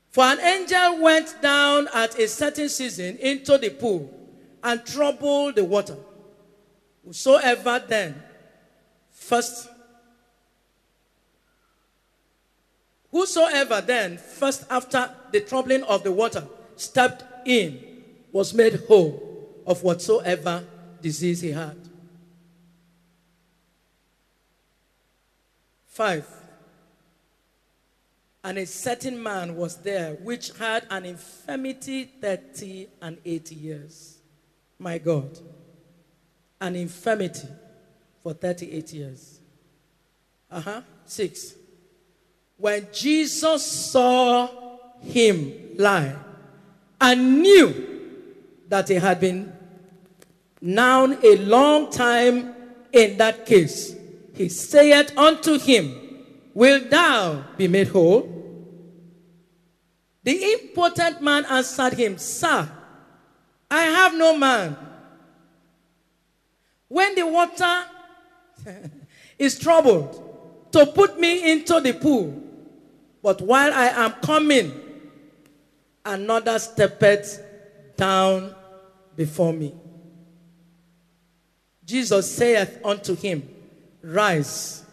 For 0.10 0.24
an 0.24 0.40
angel 0.40 1.02
went 1.02 1.42
down 1.42 1.88
at 1.94 2.18
a 2.20 2.28
certain 2.28 2.70
season 2.70 3.18
into 3.18 3.58
the 3.58 3.70
pool 3.70 4.14
and 4.64 4.86
troubled 4.86 5.56
the 5.56 5.64
water. 5.64 5.98
Whosoever 7.06 7.84
then 7.88 8.22
first 9.12 9.70
Whosoever 13.14 13.80
then, 13.80 14.18
first 14.18 14.66
after 14.72 15.08
the 15.32 15.42
troubling 15.42 15.84
of 15.84 16.04
the 16.04 16.12
water, 16.12 16.48
stepped 16.76 17.48
in, 17.48 17.80
was 18.32 18.54
made 18.54 18.82
whole 18.88 19.62
of 19.66 19.84
whatsoever 19.84 20.64
disease 21.02 21.42
he 21.42 21.52
had. 21.52 21.78
Five. 25.88 26.28
And 28.44 28.58
a 28.58 28.66
certain 28.66 29.22
man 29.22 29.56
was 29.56 29.78
there 29.78 30.16
which 30.16 30.52
had 30.58 30.86
an 30.90 31.06
infirmity 31.06 32.06
30 32.06 32.88
and 33.02 33.18
80 33.24 33.56
years. 33.56 34.18
My 34.80 34.98
God. 34.98 35.38
An 36.60 36.76
infirmity 36.76 37.48
for 38.22 38.34
38 38.34 38.94
years. 38.94 39.40
Uh 40.52 40.62
huh. 40.62 40.82
Six. 41.06 41.54
When 42.58 42.88
Jesus 42.92 43.66
saw 43.66 44.50
him 45.02 45.54
lie 45.78 46.16
and 47.04 47.42
knew 47.42 47.70
that 48.70 48.88
he 48.88 48.96
had 48.96 49.20
been 49.20 49.52
now 50.62 51.06
a 51.06 51.36
long 51.36 51.92
time 51.92 52.56
in 52.94 53.18
that 53.18 53.46
case, 53.46 53.94
he 54.34 54.48
saith 54.48 55.16
unto 55.18 55.60
him, 55.60 55.94
Will 56.54 56.80
thou 56.88 57.44
be 57.58 57.68
made 57.68 57.90
whole? 57.90 58.30
The 60.24 60.32
impotent 60.54 61.22
man 61.22 61.44
answered 61.46 61.94
him, 61.94 62.18
Sir, 62.18 62.72
I 63.70 63.82
have 63.82 64.16
no 64.16 64.38
man. 64.38 64.78
When 66.88 67.16
the 67.16 67.28
water 67.28 67.84
is 69.38 69.60
troubled, 69.60 70.22
to 70.72 70.86
put 70.86 71.20
me 71.20 71.52
into 71.52 71.82
the 71.82 71.94
pool, 71.94 72.42
but 73.22 73.42
while 73.42 73.74
I 73.74 73.88
am 73.88 74.14
coming, 74.24 74.93
another 76.06 76.60
steppeth 76.60 77.42
down 77.98 78.56
before 79.16 79.54
me. 79.54 79.74
Jesus 81.86 82.36
saith 82.36 82.80
unto 82.84 83.16
him, 83.16 83.48
Rise, 84.02 84.84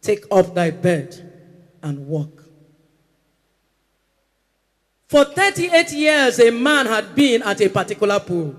take 0.00 0.24
up 0.30 0.54
thy 0.54 0.70
bed, 0.70 1.76
and 1.82 2.06
walk. 2.06 2.44
For 5.08 5.24
38 5.24 5.92
years, 5.92 6.38
a 6.38 6.50
man 6.50 6.86
had 6.86 7.14
been 7.14 7.42
at 7.42 7.60
a 7.60 7.68
particular 7.68 8.20
pool. 8.20 8.54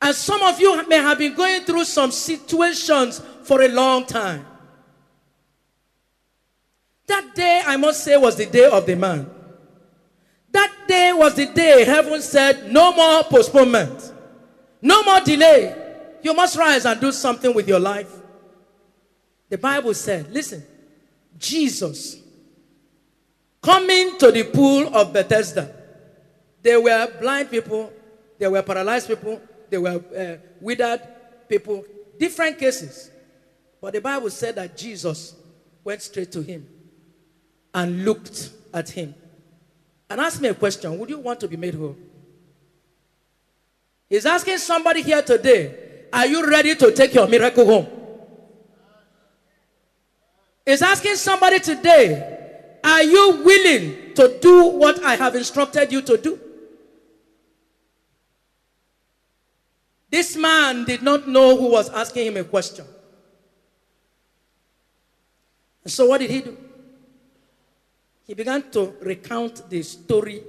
And 0.00 0.14
some 0.14 0.42
of 0.42 0.58
you 0.60 0.86
may 0.88 0.96
have 0.96 1.18
been 1.18 1.34
going 1.34 1.62
through 1.62 1.84
some 1.84 2.10
situations 2.10 3.20
for 3.42 3.60
a 3.62 3.68
long 3.68 4.06
time. 4.06 4.46
That 7.06 7.34
day, 7.34 7.62
I 7.66 7.76
must 7.76 8.04
say, 8.04 8.16
was 8.16 8.36
the 8.36 8.46
day 8.46 8.66
of 8.66 8.86
the 8.86 8.94
man. 8.94 9.28
That 10.50 10.72
day 10.86 11.12
was 11.12 11.34
the 11.34 11.46
day 11.46 11.84
heaven 11.84 12.22
said, 12.22 12.72
No 12.72 12.92
more 12.92 13.24
postponement, 13.24 14.12
no 14.80 15.02
more 15.02 15.20
delay. 15.20 15.84
You 16.22 16.34
must 16.34 16.56
rise 16.56 16.84
and 16.84 17.00
do 17.00 17.12
something 17.12 17.54
with 17.54 17.68
your 17.68 17.80
life. 17.80 18.12
The 19.48 19.58
Bible 19.58 19.94
said, 19.94 20.32
Listen, 20.32 20.62
Jesus 21.38 22.16
coming 23.62 24.16
to 24.18 24.32
the 24.32 24.44
pool 24.44 24.94
of 24.94 25.12
Bethesda, 25.12 25.74
there 26.62 26.80
were 26.80 27.12
blind 27.20 27.50
people, 27.50 27.92
there 28.38 28.50
were 28.50 28.62
paralyzed 28.62 29.08
people, 29.08 29.40
there 29.68 29.80
were 29.80 30.02
uh, 30.16 30.36
withered 30.60 31.00
people, 31.48 31.84
different 32.18 32.58
cases. 32.58 33.10
But 33.80 33.92
the 33.92 34.00
Bible 34.00 34.30
said 34.30 34.56
that 34.56 34.76
Jesus 34.76 35.34
went 35.84 36.02
straight 36.02 36.32
to 36.32 36.42
him 36.42 36.66
and 37.74 38.04
looked 38.04 38.50
at 38.72 38.88
him 38.88 39.14
and 40.10 40.20
ask 40.20 40.40
me 40.40 40.48
a 40.48 40.54
question 40.54 40.98
Would 40.98 41.10
you 41.10 41.18
want 41.18 41.40
to 41.40 41.48
be 41.48 41.56
made 41.56 41.74
whole? 41.74 41.96
He's 44.08 44.26
asking 44.26 44.58
somebody 44.58 45.02
here 45.02 45.22
today 45.22 46.06
Are 46.12 46.26
you 46.26 46.46
ready 46.46 46.74
to 46.74 46.90
take 46.92 47.14
your 47.14 47.26
miracle 47.26 47.64
home? 47.64 47.86
He's 50.64 50.82
asking 50.82 51.16
somebody 51.16 51.60
today 51.60 52.78
Are 52.82 53.02
you 53.02 53.42
willing 53.44 54.14
to 54.14 54.38
do 54.40 54.70
what 54.70 55.02
I 55.04 55.16
have 55.16 55.34
instructed 55.34 55.92
you 55.92 56.02
to 56.02 56.16
do? 56.16 56.38
This 60.10 60.36
man 60.36 60.84
did 60.84 61.02
not 61.02 61.28
know 61.28 61.56
who 61.56 61.70
was 61.70 61.90
asking 61.90 62.28
him 62.28 62.36
a 62.38 62.44
question. 62.44 62.86
And 65.84 65.92
so, 65.92 66.06
what 66.06 66.18
did 66.18 66.30
he 66.30 66.40
do? 66.40 66.56
He 68.28 68.34
began 68.34 68.70
to 68.72 68.94
recount 69.00 69.70
the 69.70 69.82
story 69.82 70.42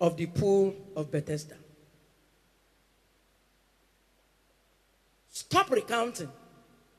of 0.00 0.16
the 0.16 0.24
pool 0.26 0.74
of 0.96 1.10
Bethesda. 1.10 1.56
Stop 5.28 5.70
recounting 5.70 6.30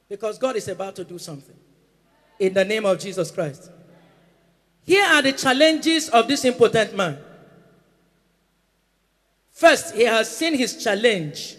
because 0.07 0.37
God 0.37 0.55
is 0.55 0.67
about 0.67 0.95
to 0.97 1.03
do 1.03 1.17
something. 1.17 1.55
In 2.37 2.53
the 2.53 2.63
name 2.63 2.85
of 2.85 2.99
Jesus 2.99 3.31
Christ. 3.31 3.71
Here 4.83 5.03
are 5.03 5.23
the 5.23 5.33
challenges 5.33 6.09
of 6.09 6.27
this 6.27 6.45
impotent 6.45 6.95
man. 6.95 7.17
First, 9.51 9.95
he 9.95 10.03
has 10.03 10.35
seen 10.35 10.53
his 10.53 10.81
challenge 10.81 11.57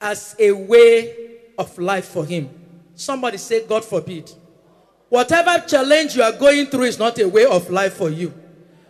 as 0.00 0.36
a 0.38 0.52
way 0.52 1.38
of 1.58 1.76
life 1.76 2.06
for 2.06 2.24
him. 2.24 2.48
Somebody 2.94 3.38
say, 3.38 3.66
God 3.66 3.84
forbid. 3.84 4.32
Whatever 5.12 5.62
challenge 5.66 6.16
you 6.16 6.22
are 6.22 6.32
going 6.32 6.68
through 6.68 6.84
is 6.84 6.98
not 6.98 7.18
a 7.18 7.28
way 7.28 7.44
of 7.44 7.68
life 7.68 7.92
for 7.98 8.08
you. 8.08 8.32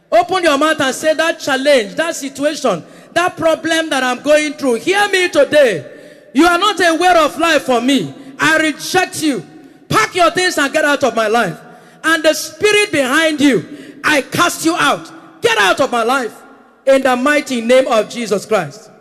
Open 0.09 0.45
your 0.45 0.57
mouth 0.57 0.81
and 0.81 0.95
say, 0.95 1.15
That 1.15 1.41
challenge, 1.41 1.97
that 1.97 2.15
situation, 2.15 2.85
that 3.13 3.37
problem 3.37 3.91
that 3.91 4.05
I'm 4.05 4.23
going 4.23 4.53
through, 4.53 4.75
hear 4.75 5.09
me 5.09 5.29
today. 5.31 6.31
You 6.33 6.47
are 6.47 6.59
not 6.59 6.79
a 6.79 6.95
way 6.95 7.13
of 7.19 7.37
life 7.41 7.63
for 7.63 7.81
me. 7.81 8.15
I 8.39 8.57
reject 8.59 9.21
you. 9.21 9.45
Pack 9.89 10.15
your 10.15 10.31
things 10.31 10.57
and 10.59 10.73
get 10.73 10.85
out 10.85 11.03
of 11.03 11.17
my 11.17 11.27
life. 11.27 11.59
And 12.05 12.23
the 12.23 12.35
spirit 12.35 12.93
behind 12.93 13.41
you, 13.41 14.01
I 14.05 14.23
cast 14.23 14.65
you 14.65 14.77
out. 14.77 15.43
Get 15.43 15.59
out 15.59 15.81
of 15.81 15.91
my 15.91 16.05
life 16.05 16.41
in 16.87 17.03
the 17.03 17.17
mighty 17.17 17.63
name 17.63 17.89
of 17.89 18.09
Jesus 18.09 18.47
Christ. 18.47 18.93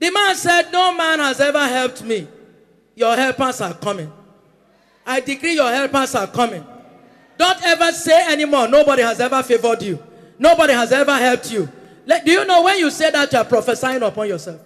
The 0.00 0.10
man 0.10 0.34
said, 0.34 0.72
No 0.72 0.92
man 0.92 1.20
has 1.20 1.38
ever 1.40 1.68
helped 1.68 2.02
me. 2.02 2.26
Your 2.96 3.14
helpers 3.14 3.60
are 3.60 3.74
coming. 3.74 4.10
I 5.06 5.20
decree 5.20 5.54
your 5.54 5.70
helpers 5.70 6.14
are 6.16 6.26
coming. 6.26 6.66
Don't 7.38 7.62
ever 7.64 7.92
say 7.92 8.32
anymore, 8.32 8.66
nobody 8.66 9.02
has 9.02 9.20
ever 9.20 9.42
favored 9.42 9.82
you. 9.82 10.02
Nobody 10.38 10.72
has 10.72 10.90
ever 10.92 11.16
helped 11.16 11.50
you. 11.52 11.68
do 12.24 12.30
you 12.30 12.44
know 12.44 12.62
when 12.62 12.78
you 12.78 12.90
say 12.90 13.10
that 13.10 13.32
you 13.32 13.38
are 13.38 13.44
prophesying 13.44 14.02
upon 14.02 14.28
yourself? 14.28 14.60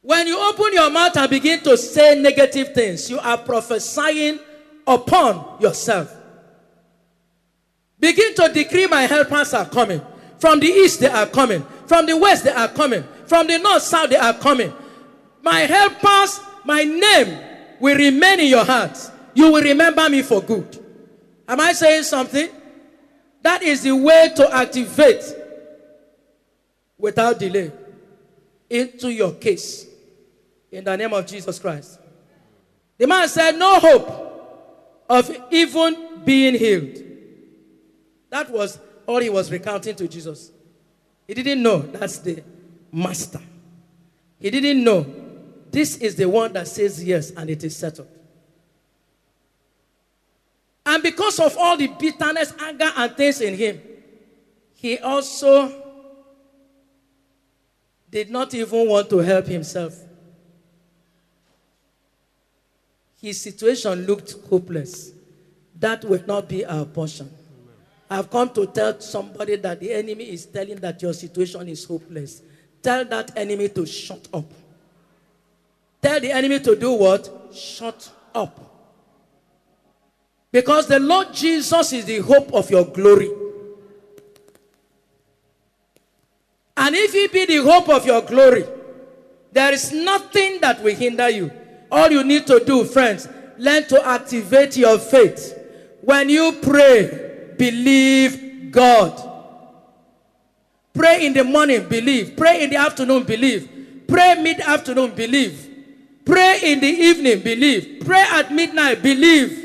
When 0.00 0.26
you 0.28 0.38
open 0.40 0.72
your 0.72 0.88
mouth 0.88 1.16
and 1.16 1.28
begin 1.28 1.60
to 1.64 1.76
say 1.76 2.14
negative 2.20 2.72
things, 2.72 3.10
you 3.10 3.18
are 3.18 3.36
prophesying 3.36 4.38
upon 4.86 5.60
yourself. 5.60 6.14
Begin 7.98 8.34
to 8.36 8.48
decree 8.52 8.86
my 8.86 9.02
helpers 9.02 9.52
are 9.52 9.68
coming. 9.68 10.00
From 10.38 10.60
the 10.60 10.66
east, 10.66 11.00
they 11.00 11.08
are 11.08 11.26
coming. 11.26 11.66
From 11.86 12.06
the 12.06 12.16
west, 12.16 12.44
they 12.44 12.52
are 12.52 12.68
coming. 12.68 13.02
From 13.26 13.46
the 13.48 13.58
north, 13.58 13.82
south, 13.82 14.10
they 14.10 14.16
are 14.16 14.34
coming. 14.34 14.72
My 15.46 15.60
helpers, 15.60 16.40
my 16.64 16.82
name 16.82 17.38
will 17.78 17.96
remain 17.96 18.40
in 18.40 18.48
your 18.48 18.64
hearts. 18.64 19.12
You 19.32 19.52
will 19.52 19.62
remember 19.62 20.10
me 20.10 20.22
for 20.22 20.42
good. 20.42 20.84
Am 21.46 21.60
I 21.60 21.72
saying 21.72 22.02
something? 22.02 22.48
That 23.42 23.62
is 23.62 23.84
the 23.84 23.94
way 23.94 24.32
to 24.34 24.52
activate 24.52 25.22
without 26.98 27.38
delay 27.38 27.70
into 28.68 29.08
your 29.12 29.34
case 29.34 29.86
in 30.72 30.82
the 30.82 30.96
name 30.96 31.12
of 31.12 31.24
Jesus 31.24 31.60
Christ. 31.60 32.00
The 32.98 33.06
man 33.06 33.28
said, 33.28 33.52
No 33.56 33.78
hope 33.78 35.04
of 35.08 35.30
even 35.52 36.24
being 36.24 36.56
healed. 36.56 36.98
That 38.30 38.50
was 38.50 38.80
all 39.06 39.20
he 39.20 39.30
was 39.30 39.52
recounting 39.52 39.94
to 39.94 40.08
Jesus. 40.08 40.50
He 41.28 41.34
didn't 41.34 41.62
know 41.62 41.82
that's 41.82 42.18
the 42.18 42.42
master. 42.90 43.40
He 44.40 44.50
didn't 44.50 44.82
know 44.82 45.25
this 45.70 45.96
is 45.98 46.16
the 46.16 46.28
one 46.28 46.52
that 46.54 46.68
says 46.68 47.02
yes 47.02 47.30
and 47.32 47.50
it 47.50 47.62
is 47.64 47.76
settled. 47.76 48.08
And 50.84 51.02
because 51.02 51.40
of 51.40 51.56
all 51.58 51.76
the 51.76 51.88
bitterness, 51.88 52.54
anger, 52.60 52.90
and 52.96 53.16
things 53.16 53.40
in 53.40 53.54
him, 53.54 53.80
he 54.74 54.98
also 54.98 55.82
did 58.10 58.30
not 58.30 58.54
even 58.54 58.88
want 58.88 59.10
to 59.10 59.18
help 59.18 59.46
himself. 59.46 59.94
his 63.26 63.40
situation 63.40 64.06
looked 64.06 64.34
hopeless. 64.48 65.12
That 65.78 66.04
will 66.04 66.22
not 66.26 66.48
be 66.48 66.64
our 66.64 66.84
portion. 66.84 67.30
I've 68.08 68.30
come 68.30 68.50
to 68.50 68.66
tell 68.66 69.00
somebody 69.00 69.56
that 69.56 69.80
the 69.80 69.92
enemy 69.92 70.30
is 70.30 70.46
telling 70.46 70.76
that 70.76 71.02
your 71.02 71.12
situation 71.12 71.68
is 71.68 71.84
hopeless. 71.84 72.42
Tell 72.80 73.04
that 73.06 73.36
enemy 73.36 73.68
to 73.70 73.84
shut 73.84 74.28
up. 74.32 74.44
Tell 76.00 76.20
the 76.20 76.32
enemy 76.32 76.60
to 76.60 76.76
do 76.76 76.92
what? 76.92 77.28
Shut 77.52 78.10
up. 78.34 78.60
Because 80.52 80.86
the 80.86 81.00
Lord 81.00 81.34
Jesus 81.34 81.92
is 81.92 82.04
the 82.04 82.18
hope 82.18 82.52
of 82.52 82.70
your 82.70 82.84
glory. 82.84 83.30
And 86.76 86.94
if 86.94 87.12
He 87.12 87.28
be 87.28 87.46
the 87.46 87.62
hope 87.62 87.88
of 87.88 88.06
your 88.06 88.22
glory, 88.22 88.64
there 89.52 89.72
is 89.72 89.92
nothing 89.92 90.60
that 90.60 90.82
will 90.82 90.94
hinder 90.94 91.28
you. 91.28 91.50
All 91.90 92.10
you 92.10 92.22
need 92.24 92.46
to 92.46 92.62
do, 92.64 92.84
friends, 92.84 93.28
learn 93.58 93.86
to 93.88 94.06
activate 94.06 94.76
your 94.76 94.98
faith. 94.98 95.58
When 96.02 96.28
you 96.28 96.58
pray, 96.62 97.54
believe 97.56 98.70
God. 98.70 99.22
Pray 100.92 101.26
in 101.26 101.32
the 101.32 101.44
morning, 101.44 101.88
believe. 101.88 102.36
Pray 102.36 102.64
in 102.64 102.70
the 102.70 102.76
afternoon, 102.76 103.24
believe. 103.24 104.04
Pray 104.08 104.40
mid 104.42 104.60
afternoon, 104.60 105.14
believe. 105.14 105.65
Pray 106.26 106.58
in 106.64 106.80
the 106.80 106.88
evening, 106.88 107.40
believe. 107.40 108.04
Pray 108.04 108.24
at 108.28 108.52
midnight, 108.52 109.00
believe. 109.00 109.62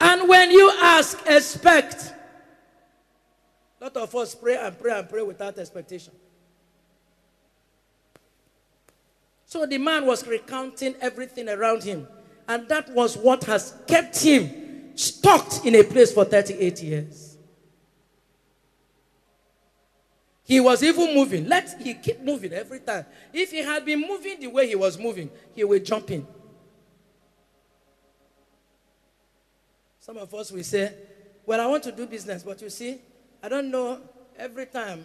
And 0.00 0.28
when 0.28 0.50
you 0.50 0.70
ask, 0.82 1.18
expect. 1.26 2.12
A 3.80 3.84
lot 3.84 3.96
of 3.96 4.14
us 4.16 4.34
pray 4.34 4.56
and 4.56 4.78
pray 4.78 4.98
and 4.98 5.08
pray 5.08 5.22
without 5.22 5.56
expectation. 5.58 6.12
So 9.46 9.64
the 9.64 9.78
man 9.78 10.06
was 10.06 10.26
recounting 10.26 10.96
everything 11.00 11.48
around 11.48 11.84
him. 11.84 12.08
And 12.48 12.68
that 12.68 12.90
was 12.90 13.16
what 13.16 13.44
has 13.44 13.74
kept 13.86 14.20
him 14.20 14.96
stuck 14.96 15.64
in 15.64 15.76
a 15.76 15.84
place 15.84 16.12
for 16.12 16.24
38 16.24 16.82
years. 16.82 17.29
He 20.50 20.58
was 20.58 20.82
even 20.82 21.14
moving. 21.14 21.48
Let 21.48 21.80
he 21.80 21.94
keep 21.94 22.22
moving 22.22 22.52
every 22.52 22.80
time. 22.80 23.06
If 23.32 23.52
he 23.52 23.58
had 23.58 23.84
been 23.84 24.00
moving 24.00 24.40
the 24.40 24.48
way 24.48 24.66
he 24.66 24.74
was 24.74 24.98
moving, 24.98 25.30
he 25.54 25.62
would 25.62 25.84
jump 25.84 26.10
in. 26.10 26.26
Some 30.00 30.16
of 30.16 30.34
us 30.34 30.50
will 30.50 30.64
say, 30.64 30.92
Well, 31.46 31.60
I 31.60 31.66
want 31.66 31.84
to 31.84 31.92
do 31.92 32.04
business, 32.04 32.42
but 32.42 32.60
you 32.60 32.68
see, 32.68 32.98
I 33.40 33.48
don't 33.48 33.70
know 33.70 34.00
every 34.36 34.66
time 34.66 35.04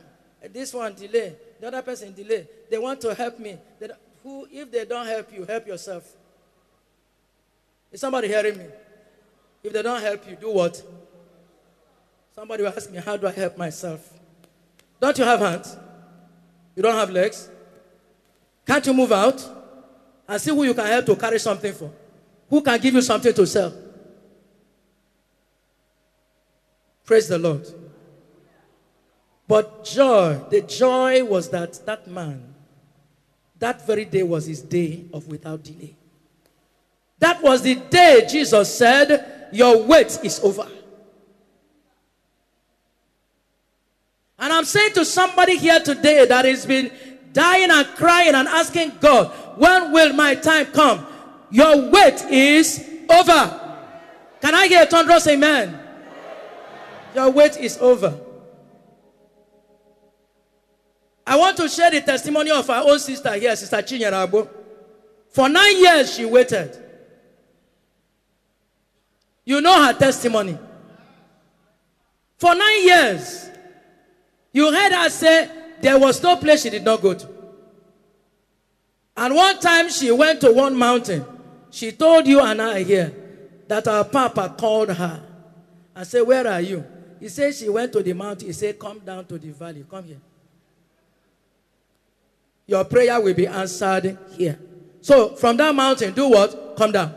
this 0.51 0.73
one 0.73 0.95
delay, 0.95 1.35
the 1.59 1.67
other 1.67 1.83
person 1.83 2.11
delay. 2.11 2.47
They 2.67 2.79
want 2.79 2.99
to 3.01 3.13
help 3.13 3.37
me. 3.37 3.59
Who, 4.23 4.47
if 4.51 4.71
they 4.71 4.83
don't 4.85 5.05
help 5.05 5.31
you, 5.31 5.45
help 5.45 5.67
yourself. 5.67 6.11
Is 7.91 8.01
somebody 8.01 8.29
hearing 8.29 8.57
me? 8.57 8.65
If 9.63 9.73
they 9.73 9.83
don't 9.83 10.01
help 10.01 10.27
you, 10.27 10.37
do 10.37 10.49
what? 10.49 10.81
Somebody 12.33 12.63
will 12.63 12.73
ask 12.75 12.89
me, 12.89 12.97
How 12.97 13.15
do 13.15 13.27
I 13.27 13.31
help 13.31 13.59
myself? 13.59 14.14
Don't 15.05 15.19
you 15.19 15.23
have 15.23 15.39
hands? 15.39 15.77
You 16.75 16.81
don't 16.81 16.95
have 16.95 17.11
legs? 17.11 17.47
Can't 18.65 18.83
you 18.87 18.91
move 18.91 19.11
out 19.11 19.39
and 20.27 20.41
see 20.41 20.49
who 20.49 20.63
you 20.63 20.73
can 20.73 20.87
help 20.87 21.05
to 21.05 21.15
carry 21.15 21.37
something 21.37 21.71
for? 21.73 21.91
Who 22.49 22.59
can 22.59 22.79
give 22.79 22.95
you 22.95 23.03
something 23.03 23.31
to 23.31 23.45
sell? 23.45 23.71
Praise 27.05 27.27
the 27.27 27.37
Lord. 27.37 27.67
But 29.47 29.85
joy, 29.85 30.41
the 30.49 30.61
joy 30.61 31.23
was 31.23 31.51
that 31.51 31.85
that 31.85 32.07
man 32.07 32.55
that 33.59 33.85
very 33.85 34.05
day 34.05 34.23
was 34.23 34.47
his 34.47 34.63
day 34.63 35.05
of 35.13 35.27
without 35.27 35.61
delay. 35.61 35.95
That 37.19 37.43
was 37.43 37.61
the 37.61 37.75
day 37.75 38.25
Jesus 38.27 38.75
said, 38.75 39.49
Your 39.53 39.83
wait 39.83 40.17
is 40.23 40.39
over. 40.39 40.67
And 44.45 44.53
I'm 44.53 44.63
saying 44.63 44.93
to 44.93 45.03
somebody 45.03 45.57
here 45.57 45.79
today 45.79 46.23
that 46.27 46.45
has 46.45 46.67
been 46.67 46.91
dying 47.33 47.71
and 47.71 47.87
crying 47.95 48.35
and 48.35 48.47
asking 48.47 48.91
God, 48.99 49.29
When 49.57 49.91
will 49.91 50.13
my 50.13 50.35
time 50.35 50.67
come? 50.67 51.03
Your 51.49 51.89
wait 51.89 52.23
is 52.29 52.87
over. 53.09 53.79
Can 54.39 54.53
I 54.53 54.67
hear 54.67 54.83
a 54.83 54.85
thunderous 54.85 55.25
amen? 55.25 55.79
Your 57.15 57.31
wait 57.31 57.57
is 57.57 57.79
over. 57.79 58.19
I 61.25 61.37
want 61.37 61.57
to 61.57 61.67
share 61.67 61.89
the 61.89 62.01
testimony 62.01 62.51
of 62.51 62.69
our 62.69 62.87
own 62.87 62.99
sister 62.99 63.33
here, 63.33 63.55
Sister 63.55 63.77
Chinyarabo. 63.77 64.47
For 65.31 65.49
nine 65.49 65.75
years, 65.79 66.13
she 66.13 66.23
waited. 66.23 66.77
You 69.43 69.59
know 69.59 69.85
her 69.85 69.93
testimony. 69.93 70.55
For 72.37 72.53
nine 72.53 72.85
years, 72.85 73.49
you 74.55 74.71
heard 74.71 74.93
her 74.93 75.09
say 75.09 75.49
there 75.81 75.99
was 75.99 76.23
no 76.23 76.37
place 76.37 76.63
she 76.63 76.69
did 76.69 76.85
not 76.85 77.01
go 77.01 77.13
to. 77.13 77.27
And 79.17 79.35
one 79.35 79.59
time 79.59 79.89
she 79.89 80.09
went 80.11 80.39
to 80.41 80.53
one 80.53 80.77
mountain. 80.77 81.25
She 81.69 81.91
told 81.91 82.25
you 82.25 82.39
and 82.39 82.61
I 82.61 82.83
here 82.83 83.13
that 83.67 83.83
her 83.83 84.05
papa 84.05 84.55
called 84.57 84.91
her 84.91 85.21
and 85.93 86.07
said, 86.07 86.21
Where 86.21 86.47
are 86.47 86.61
you? 86.61 86.85
He 87.19 87.27
said 87.27 87.53
she 87.53 87.67
went 87.67 87.91
to 87.93 88.01
the 88.01 88.13
mountain. 88.13 88.47
He 88.47 88.53
said, 88.53 88.79
Come 88.79 88.99
down 88.99 89.25
to 89.25 89.37
the 89.37 89.49
valley. 89.49 89.85
Come 89.89 90.05
here. 90.05 90.21
Your 92.65 92.85
prayer 92.85 93.19
will 93.19 93.33
be 93.33 93.47
answered 93.47 94.17
here. 94.37 94.57
So 95.01 95.35
from 95.35 95.57
that 95.57 95.75
mountain, 95.75 96.13
do 96.13 96.29
what? 96.29 96.77
Come 96.77 96.93
down. 96.93 97.13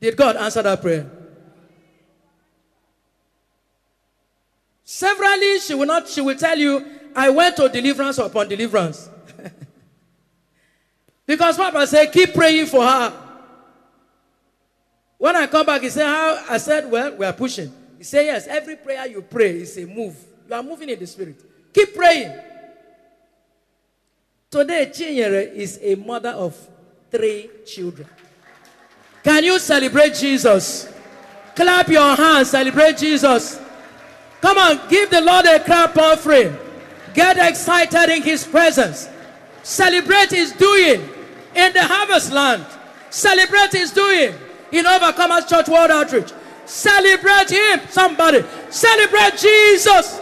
Did 0.00 0.16
God 0.16 0.36
answer 0.36 0.62
that 0.62 0.80
prayer? 0.80 1.10
Severally, 4.88 5.58
she 5.58 5.74
will 5.74 5.86
not, 5.86 6.08
she 6.08 6.20
will 6.20 6.36
tell 6.36 6.56
you, 6.56 6.86
I 7.14 7.28
went 7.28 7.56
to 7.56 7.68
deliverance 7.68 8.18
upon 8.18 8.48
deliverance. 8.48 9.10
because 11.26 11.56
Papa 11.56 11.84
said, 11.88 12.12
keep 12.12 12.32
praying 12.32 12.66
for 12.66 12.86
her. 12.86 13.12
When 15.18 15.34
I 15.34 15.48
come 15.48 15.66
back, 15.66 15.82
he 15.82 15.90
said, 15.90 16.06
How 16.06 16.44
I 16.48 16.58
said, 16.58 16.88
Well, 16.88 17.16
we 17.16 17.26
are 17.26 17.32
pushing. 17.32 17.72
He 17.98 18.04
said, 18.04 18.26
Yes, 18.26 18.46
every 18.46 18.76
prayer 18.76 19.06
you 19.06 19.22
pray 19.22 19.60
is 19.60 19.76
a 19.78 19.86
move. 19.86 20.16
You 20.48 20.54
are 20.54 20.62
moving 20.62 20.88
in 20.88 20.98
the 20.98 21.06
spirit. 21.06 21.42
Keep 21.72 21.96
praying. 21.96 22.38
Today, 24.48 24.92
Chinyere 24.94 25.52
is 25.52 25.80
a 25.82 25.96
mother 25.96 26.30
of 26.30 26.56
three 27.10 27.50
children. 27.66 28.08
Can 29.24 29.42
you 29.42 29.58
celebrate 29.58 30.14
Jesus? 30.14 30.92
Clap 31.56 31.88
your 31.88 32.14
hands, 32.14 32.50
celebrate 32.50 32.96
Jesus. 32.98 33.58
Come 34.46 34.58
on, 34.58 34.88
give 34.88 35.10
the 35.10 35.20
Lord 35.20 35.44
a 35.44 35.58
clap 35.58 35.96
offering. 35.96 36.56
Get 37.14 37.36
excited 37.36 38.14
in 38.14 38.22
His 38.22 38.46
presence. 38.46 39.08
Celebrate 39.64 40.30
His 40.30 40.52
doing 40.52 41.00
in 41.52 41.72
the 41.72 41.82
harvest 41.82 42.30
land. 42.30 42.64
Celebrate 43.10 43.72
His 43.72 43.90
doing 43.90 44.32
in 44.70 44.84
Overcomers 44.84 45.48
Church 45.48 45.66
World 45.66 45.90
Outreach. 45.90 46.32
Celebrate 46.64 47.50
Him, 47.50 47.80
somebody. 47.88 48.44
Celebrate 48.70 49.36
Jesus. 49.36 50.20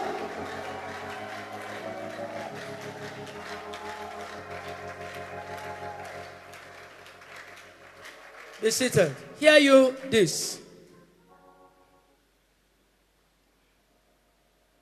Be 8.63 8.71
seated. 8.71 9.15
Hear 9.39 9.59
you 9.59 9.95
this. 10.09 10.64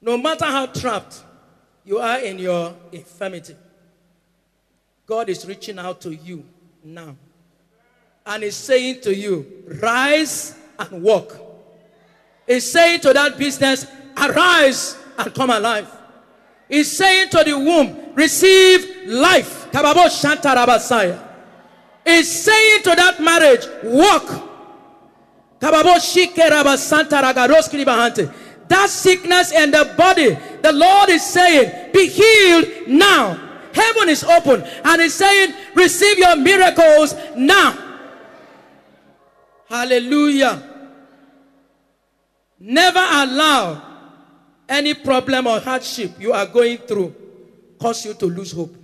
No 0.02 0.18
matter 0.18 0.46
how 0.46 0.66
trapped 0.66 1.22
you 1.84 1.98
are 1.98 2.18
in 2.18 2.40
your 2.40 2.74
infirmity, 2.90 3.54
God 5.06 5.28
is 5.28 5.46
reaching 5.46 5.78
out 5.78 6.00
to 6.00 6.12
you 6.12 6.44
now. 6.82 7.16
And 8.26 8.42
is 8.42 8.56
saying 8.56 9.00
to 9.02 9.14
you, 9.14 9.64
rise 9.80 10.56
and 10.78 11.02
walk. 11.02 11.36
He's 12.46 12.70
saying 12.70 13.00
to 13.00 13.12
that 13.12 13.38
business, 13.38 13.86
arise 14.16 14.96
and 15.18 15.32
come 15.34 15.50
alive. 15.50 15.88
He's 16.68 16.90
saying 16.96 17.30
to 17.30 17.44
the 17.44 17.58
womb, 17.58 18.14
receive 18.14 19.06
life. 19.06 19.68
Is 22.04 22.44
saying 22.44 22.82
to 22.82 22.94
that 22.96 23.20
marriage, 23.20 23.66
walk. 23.84 24.48
That 28.72 28.88
sickness 28.88 29.52
in 29.52 29.70
the 29.70 29.92
body, 29.98 30.34
the 30.62 30.72
Lord 30.72 31.10
is 31.10 31.22
saying, 31.22 31.92
be 31.92 32.08
healed 32.08 32.88
now. 32.88 33.34
Heaven 33.74 34.08
is 34.08 34.24
open 34.24 34.62
and 34.62 35.02
He's 35.02 35.12
saying, 35.12 35.52
receive 35.74 36.18
your 36.18 36.36
miracles 36.36 37.14
now. 37.36 37.76
Hallelujah. 39.68 40.62
Never 42.58 42.98
allow 42.98 43.82
any 44.66 44.94
problem 44.94 45.48
or 45.48 45.60
hardship 45.60 46.18
you 46.18 46.32
are 46.32 46.46
going 46.46 46.78
through 46.78 47.14
cause 47.78 48.06
you 48.06 48.14
to 48.14 48.24
lose 48.24 48.52
hope. 48.52 48.74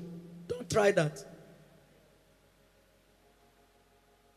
Don't 0.49 0.68
try 0.68 0.91
that. 0.91 1.24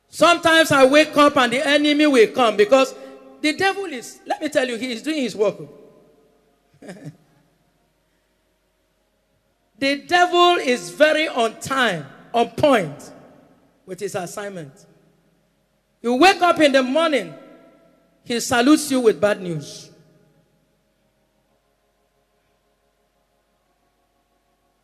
Sometimes 0.08 0.72
I 0.72 0.86
wake 0.86 1.18
up 1.18 1.36
and 1.36 1.52
the 1.52 1.68
enemy 1.68 2.08
will 2.08 2.28
come 2.28 2.56
because 2.56 2.96
the 3.42 3.54
devil 3.54 3.86
is, 3.86 4.20
let 4.26 4.42
me 4.42 4.50
tell 4.50 4.68
you, 4.68 4.78
he 4.78 4.92
is 4.92 5.02
doing 5.02 5.22
his 5.22 5.36
work. 5.36 5.56
Oh. 5.60 5.70
the 9.78 9.98
devil 10.08 10.56
is 10.56 10.90
very 10.92 11.28
on 11.28 11.60
time, 11.60 12.06
on 12.34 12.50
point 12.52 13.12
with 13.86 14.00
his 14.00 14.16
assignment. 14.16 14.86
You 16.02 16.16
wake 16.16 16.42
up 16.42 16.60
in 16.60 16.72
the 16.72 16.84
morning, 16.84 17.34
he 18.24 18.40
salutes 18.40 18.90
you 18.92 19.00
with 19.00 19.20
bad 19.20 19.42
news. 19.42 19.90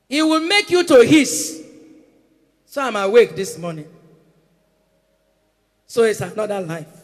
He 0.09 0.21
will 0.21 0.39
make 0.39 0.69
you 0.69 0.83
to 0.83 1.05
hiss. 1.05 1.63
So 2.65 2.81
I'm 2.81 2.95
awake 2.95 3.35
this 3.35 3.57
morning. 3.57 3.87
So 5.85 6.03
it's 6.03 6.21
another 6.21 6.61
life. 6.61 6.96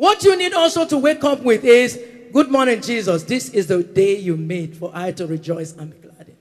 What 0.00 0.24
you 0.24 0.34
need 0.34 0.54
also 0.54 0.86
to 0.86 0.96
wake 0.96 1.22
up 1.24 1.42
with 1.42 1.62
is 1.62 2.00
Good 2.32 2.50
morning, 2.50 2.80
Jesus. 2.80 3.22
This 3.24 3.50
is 3.50 3.66
the 3.66 3.82
day 3.82 4.16
you 4.16 4.34
made 4.34 4.74
for 4.74 4.90
I 4.94 5.12
to 5.12 5.26
rejoice 5.26 5.76
and 5.76 5.90
be 5.90 6.08
glad 6.08 6.26
in. 6.26 6.36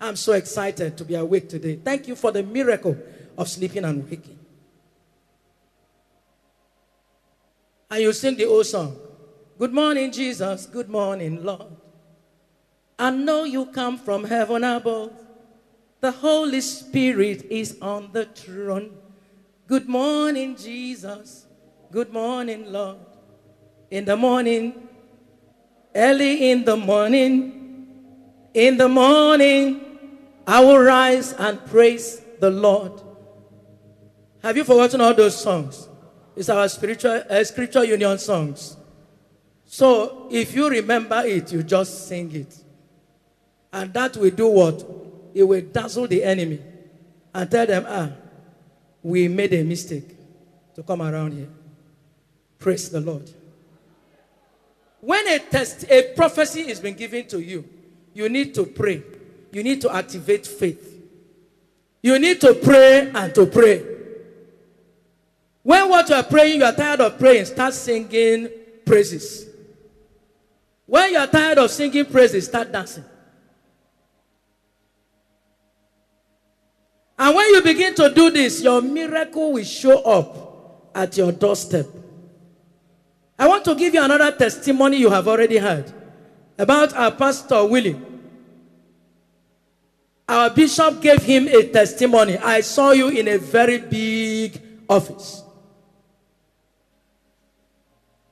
I'm 0.00 0.16
so 0.16 0.32
excited 0.32 0.96
to 0.96 1.04
be 1.04 1.14
awake 1.14 1.50
today. 1.50 1.76
Thank 1.76 2.08
you 2.08 2.16
for 2.16 2.32
the 2.32 2.42
miracle 2.42 2.96
of 3.36 3.50
sleeping 3.50 3.84
and 3.84 4.02
waking. 4.08 4.38
And 7.90 8.00
you 8.00 8.14
sing 8.14 8.34
the 8.34 8.46
old 8.46 8.64
song 8.64 8.96
Good 9.58 9.74
morning, 9.74 10.10
Jesus. 10.10 10.64
Good 10.64 10.88
morning, 10.88 11.44
Lord. 11.44 11.76
I 12.98 13.10
know 13.10 13.44
you 13.44 13.66
come 13.66 13.98
from 13.98 14.24
heaven 14.24 14.64
above. 14.64 15.12
The 16.00 16.12
Holy 16.12 16.62
Spirit 16.62 17.44
is 17.50 17.76
on 17.82 18.12
the 18.12 18.24
throne. 18.24 18.96
Good 19.66 19.86
morning, 19.86 20.56
Jesus. 20.56 21.45
Good 21.96 22.12
morning, 22.12 22.70
Lord. 22.70 22.98
In 23.90 24.04
the 24.04 24.18
morning, 24.18 24.86
early 25.94 26.50
in 26.50 26.62
the 26.62 26.76
morning, 26.76 27.86
in 28.52 28.76
the 28.76 28.86
morning, 28.86 29.80
I 30.46 30.60
will 30.60 30.78
rise 30.78 31.32
and 31.32 31.58
praise 31.64 32.20
the 32.38 32.50
Lord. 32.50 33.00
Have 34.42 34.58
you 34.58 34.64
forgotten 34.64 35.00
all 35.00 35.14
those 35.14 35.40
songs? 35.40 35.88
It's 36.36 36.50
our 36.50 36.68
spiritual 36.68 37.22
uh, 37.30 37.42
scripture 37.44 37.82
union 37.82 38.18
songs. 38.18 38.76
So 39.64 40.28
if 40.30 40.54
you 40.54 40.68
remember 40.68 41.22
it, 41.24 41.50
you 41.50 41.62
just 41.62 42.08
sing 42.08 42.30
it. 42.34 42.58
And 43.72 43.94
that 43.94 44.18
will 44.18 44.32
do 44.32 44.48
what? 44.48 44.84
It 45.32 45.44
will 45.44 45.62
dazzle 45.62 46.08
the 46.08 46.22
enemy 46.22 46.60
and 47.32 47.50
tell 47.50 47.64
them, 47.64 47.86
ah, 47.88 48.10
we 49.02 49.28
made 49.28 49.54
a 49.54 49.64
mistake 49.64 50.14
to 50.74 50.82
come 50.82 51.00
around 51.00 51.32
here. 51.32 51.48
Praise 52.58 52.88
the 52.90 53.00
Lord. 53.00 53.30
When 55.00 55.28
a 55.28 55.38
test, 55.38 55.84
a 55.90 56.14
prophecy 56.14 56.62
is 56.62 56.80
been 56.80 56.94
given 56.94 57.26
to 57.28 57.40
you, 57.40 57.64
you 58.12 58.28
need 58.28 58.54
to 58.54 58.64
pray. 58.64 59.02
You 59.52 59.62
need 59.62 59.80
to 59.82 59.94
activate 59.94 60.46
faith. 60.46 60.94
You 62.02 62.18
need 62.18 62.40
to 62.40 62.54
pray 62.54 63.10
and 63.14 63.34
to 63.34 63.46
pray. 63.46 63.84
When 65.62 65.88
what 65.88 66.08
you 66.08 66.14
are 66.14 66.22
praying, 66.22 66.60
you 66.60 66.64
are 66.64 66.72
tired 66.72 67.00
of 67.00 67.18
praying, 67.18 67.44
start 67.46 67.74
singing 67.74 68.48
praises. 68.84 69.46
When 70.86 71.10
you 71.12 71.18
are 71.18 71.26
tired 71.26 71.58
of 71.58 71.70
singing 71.70 72.06
praises, 72.06 72.46
start 72.46 72.70
dancing. 72.70 73.04
And 77.18 77.34
when 77.34 77.48
you 77.48 77.62
begin 77.62 77.94
to 77.96 78.12
do 78.14 78.30
this, 78.30 78.62
your 78.62 78.80
miracle 78.82 79.54
will 79.54 79.64
show 79.64 80.02
up 80.02 80.90
at 80.94 81.16
your 81.16 81.32
doorstep. 81.32 81.86
I 83.38 83.48
want 83.48 83.64
to 83.66 83.74
give 83.74 83.92
you 83.94 84.02
another 84.02 84.32
testimony 84.32 84.96
you 84.96 85.10
have 85.10 85.28
already 85.28 85.58
heard 85.58 85.92
about 86.58 86.94
our 86.94 87.10
pastor 87.10 87.64
Willie. 87.66 88.00
Our 90.28 90.50
bishop 90.50 91.00
gave 91.00 91.22
him 91.22 91.46
a 91.46 91.68
testimony. 91.68 92.36
I 92.38 92.60
saw 92.62 92.90
you 92.92 93.08
in 93.08 93.28
a 93.28 93.38
very 93.38 93.78
big 93.78 94.60
office. 94.88 95.42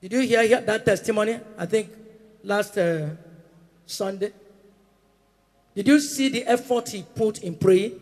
Did 0.01 0.13
you 0.13 0.21
hear 0.21 0.61
that 0.61 0.85
testimony? 0.85 1.39
I 1.57 1.67
think 1.67 1.91
last 2.43 2.77
uh, 2.77 3.11
Sunday. 3.87 4.33
Did 5.75 5.89
you 5.89 6.01
see 6.01 6.29
the 6.29 6.45
effort 6.45 6.89
he 6.89 7.03
put 7.03 7.39
in 7.43 7.55
praying? 7.55 8.01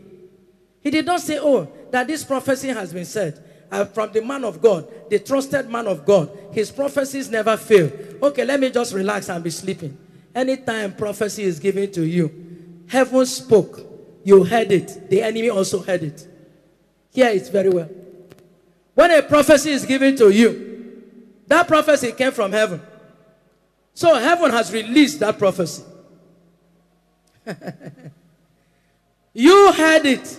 He 0.81 0.91
did 0.91 1.07
not 1.07 1.21
say, 1.21 1.39
Oh, 1.39 1.71
that 1.91 2.07
this 2.07 2.25
prophecy 2.25 2.69
has 2.69 2.93
been 2.93 3.05
said. 3.05 3.43
Uh, 3.73 3.87
from 3.87 4.13
the 4.13 4.21
man 4.21 4.45
of 4.45 4.61
God, 4.61 4.87
the 5.09 5.19
trusted 5.19 5.71
man 5.71 5.87
of 5.87 6.05
God. 6.05 6.31
His 6.53 6.71
prophecies 6.71 7.31
never 7.31 7.57
fail. 7.57 7.91
Okay, 8.23 8.45
let 8.45 8.61
me 8.61 8.71
just 8.71 8.93
relax 8.93 9.31
and 9.31 9.43
be 9.43 9.49
sleeping. 9.49 9.97
Anytime 10.35 10.93
prophecy 10.93 11.45
is 11.45 11.59
given 11.59 11.91
to 11.93 12.05
you, 12.05 12.85
heaven 12.87 13.25
spoke. 13.25 13.81
You 14.25 14.45
heard 14.45 14.71
it. 14.71 15.09
The 15.09 15.23
enemy 15.23 15.49
also 15.49 15.81
heard 15.81 16.03
it. 16.03 16.29
Hear 17.13 17.29
it 17.31 17.49
very 17.49 17.71
well. 17.71 17.89
When 18.95 19.11
a 19.11 19.23
prophecy 19.23 19.71
is 19.71 19.87
given 19.87 20.17
to 20.17 20.29
you, 20.29 21.03
that 21.47 21.67
prophecy 21.67 22.13
came 22.13 22.33
from 22.33 22.53
heaven. 22.53 22.83
So 23.95 24.15
heaven 24.17 24.51
has 24.51 24.71
released 24.71 25.19
that 25.21 25.39
prophecy. 25.39 25.83
you 29.33 29.73
heard 29.73 30.05
it. 30.05 30.39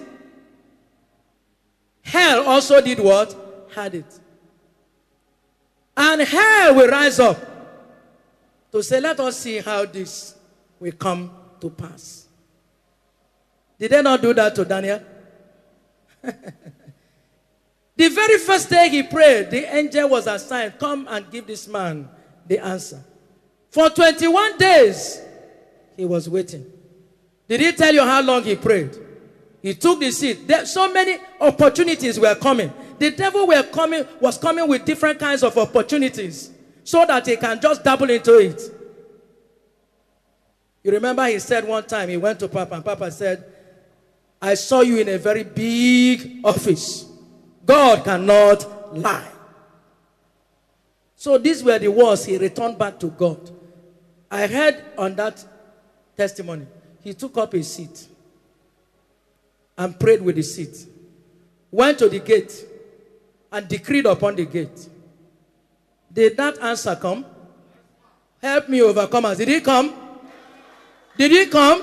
Hell 2.04 2.44
also 2.46 2.82
did 2.82 3.00
what? 3.00 3.68
Had 3.74 3.96
it. 3.96 4.20
And 5.96 6.22
hell 6.22 6.76
will 6.76 6.90
rise 6.90 7.20
up 7.20 7.38
to 8.72 8.84
say, 8.84 9.00
let 9.00 9.20
us 9.20 9.40
see 9.40 9.58
how 9.60 9.86
this 9.86 10.36
will 10.80 10.92
come 10.92 11.32
to 11.62 11.70
pass. 11.70 12.28
Did 13.80 13.92
they 13.92 14.02
not 14.02 14.22
do 14.22 14.34
that 14.34 14.56
to 14.56 14.66
Daniel? 14.66 15.02
the 16.22 18.10
very 18.10 18.38
first 18.40 18.70
day 18.70 18.90
he 18.90 19.04
prayed, 19.04 19.52
the 19.52 19.76
angel 19.76 20.10
was 20.10 20.28
assigned, 20.28 20.78
come 20.80 21.08
and 21.10 21.30
give 21.32 21.48
this 21.48 21.68
man 21.68 22.10
the 22.48 22.60
answer. 22.60 23.04
For 23.70 23.90
21 23.90 24.58
days, 24.58 25.22
he 25.96 26.06
was 26.06 26.30
waiting. 26.30 26.66
Did 27.48 27.62
he 27.62 27.72
tell 27.72 27.94
you 27.94 28.02
how 28.02 28.22
long 28.22 28.44
he 28.44 28.56
prayed? 28.56 28.98
He 29.64 29.74
took 29.74 30.02
the 30.02 30.12
seat. 30.12 30.46
There, 30.46 30.66
so 30.66 30.92
many 30.92 31.18
opportunities 31.40 32.20
were 32.20 32.36
coming. 32.36 32.72
The 33.00 33.12
devil 33.12 33.48
were 33.48 33.64
coming, 33.64 34.06
was 34.20 34.38
coming 34.38 34.68
with 34.68 34.84
different 34.84 35.20
kinds 35.20 35.42
of 35.42 35.58
opportunities 35.58 36.52
so 36.84 37.06
that 37.06 37.26
he 37.26 37.38
can 37.38 37.62
just 37.62 37.82
double 37.82 38.10
into 38.10 38.38
it. 38.40 38.62
You 40.84 40.92
remember 40.92 41.26
he 41.28 41.40
said 41.40 41.66
one 41.66 41.86
time 41.86 42.10
he 42.10 42.18
went 42.18 42.42
to 42.42 42.50
Papa 42.50 42.76
and 42.76 42.84
Papa 42.84 43.10
said, 43.10 43.46
I 44.42 44.56
saw 44.56 44.82
you 44.82 44.98
in 44.98 45.08
a 45.08 45.18
very 45.18 45.44
big 45.44 46.42
office. 46.44 47.06
God 47.66 48.04
cannot 48.04 48.98
lie. 48.98 49.32
So 51.16 51.38
these 51.38 51.64
were 51.64 51.80
the 51.80 51.88
words 51.88 52.26
he 52.26 52.38
returned 52.38 52.78
back 52.78 53.00
to 53.00 53.08
God. 53.08 53.50
I 54.30 54.46
heard 54.46 54.84
on 54.98 55.16
that 55.16 55.42
testimony, 56.18 56.68
he 57.02 57.14
took 57.14 57.38
up 57.38 57.54
his 57.54 57.74
seat 57.74 58.08
and 59.78 60.00
prayed 60.00 60.22
with 60.22 60.36
the 60.36 60.44
seat. 60.44 60.88
Went 61.72 62.00
to 62.00 62.10
the 62.10 62.20
gate 62.20 62.66
and 63.52 63.68
decreed 63.68 64.06
upon 64.06 64.36
the 64.36 64.46
gate. 64.46 64.90
Did 66.12 66.38
that 66.38 66.60
answer 66.62 66.96
come? 66.96 67.26
Help 68.42 68.70
me 68.70 68.82
overcome 68.82 69.26
us. 69.26 69.38
Did 69.38 69.48
he 69.48 69.62
come? 69.62 69.96
Did 71.18 71.32
he 71.32 71.46
come? 71.48 71.82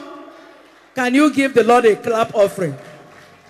Can 0.94 1.14
you 1.14 1.32
give 1.32 1.54
the 1.54 1.64
Lord 1.64 1.84
a 1.86 1.96
clap 1.96 2.34
offering? 2.34 2.76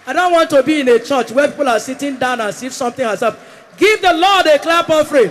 I 0.07 0.13
don't 0.13 0.33
want 0.33 0.49
to 0.51 0.63
be 0.63 0.81
in 0.81 0.89
a 0.89 0.99
church 0.99 1.31
where 1.33 1.49
people 1.49 1.69
are 1.69 1.81
sitting 1.81 2.17
down 2.17 2.41
as 2.41 2.63
if 2.63 2.73
something 2.73 3.05
has 3.05 3.21
happened. 3.21 3.43
Give 3.77 4.01
the 4.01 4.13
Lord 4.13 4.47
a 4.47 4.59
clap 4.59 4.89
offering. 4.89 5.31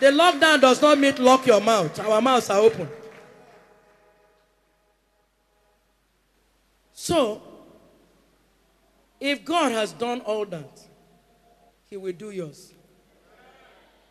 The 0.00 0.06
lockdown 0.06 0.60
does 0.60 0.80
not 0.80 0.98
mean 0.98 1.14
lock 1.16 1.46
your 1.46 1.60
mouth. 1.60 1.98
Our 2.00 2.22
mouths 2.22 2.48
are 2.50 2.58
open. 2.60 2.88
So, 7.10 7.42
if 9.18 9.44
God 9.44 9.72
has 9.72 9.92
done 9.92 10.20
all 10.20 10.46
that, 10.46 10.80
He 11.88 11.96
will 11.96 12.12
do 12.12 12.30
yours. 12.30 12.72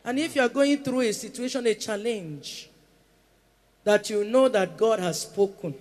And 0.04 0.20
if 0.20 0.36
you 0.36 0.42
are 0.42 0.50
going 0.50 0.84
through 0.84 1.00
a 1.00 1.14
situation, 1.14 1.66
a 1.66 1.76
challenge, 1.76 2.70
that 3.86 4.10
you 4.10 4.26
know 4.26 4.50
that 4.50 4.76
God 4.76 5.00
has 5.00 5.22
spoken, 5.22 5.76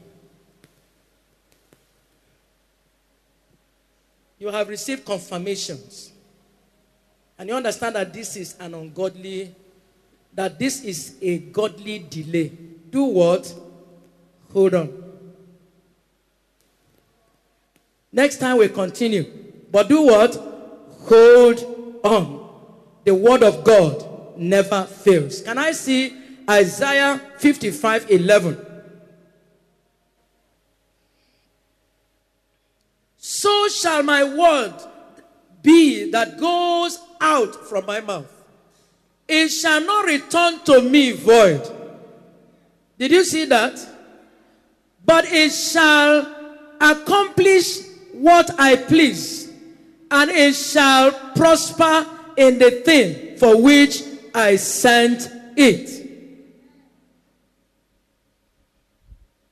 you 4.38 4.46
have 4.46 4.68
received 4.68 5.04
confirmations, 5.04 6.12
and 7.36 7.48
you 7.48 7.56
understand 7.56 7.96
that 7.96 8.12
this 8.12 8.36
is 8.36 8.54
an 8.60 8.74
ungodly, 8.74 9.52
that 10.32 10.56
this 10.56 10.84
is 10.84 11.16
a 11.20 11.38
godly 11.38 11.98
delay. 11.98 12.52
Do 12.90 13.02
what? 13.06 13.52
Hold 14.52 14.74
on. 14.74 15.07
Next 18.12 18.38
time 18.38 18.58
we 18.58 18.68
continue. 18.68 19.24
But 19.70 19.88
do 19.88 20.02
what? 20.02 20.34
Hold 21.08 22.00
on. 22.04 22.48
The 23.04 23.14
word 23.14 23.42
of 23.42 23.64
God 23.64 24.36
never 24.38 24.84
fails. 24.84 25.42
Can 25.42 25.58
I 25.58 25.72
see 25.72 26.16
Isaiah 26.48 27.20
55 27.38 28.10
11? 28.10 28.66
So 33.16 33.68
shall 33.68 34.02
my 34.02 34.24
word 34.24 34.74
be 35.62 36.10
that 36.10 36.38
goes 36.38 36.98
out 37.20 37.68
from 37.68 37.86
my 37.86 38.00
mouth. 38.00 38.32
It 39.26 39.48
shall 39.48 39.80
not 39.80 40.06
return 40.06 40.60
to 40.64 40.80
me 40.80 41.12
void. 41.12 41.62
Did 42.98 43.10
you 43.10 43.24
see 43.24 43.44
that? 43.44 43.78
But 45.04 45.26
it 45.26 45.50
shall 45.50 46.34
accomplish 46.80 47.87
what 48.18 48.50
I 48.58 48.76
please, 48.76 49.52
and 50.10 50.30
it 50.30 50.54
shall 50.54 51.12
prosper 51.34 52.06
in 52.36 52.58
the 52.58 52.70
thing 52.70 53.36
for 53.36 53.60
which 53.60 54.02
I 54.34 54.56
sent 54.56 55.30
it. 55.56 55.98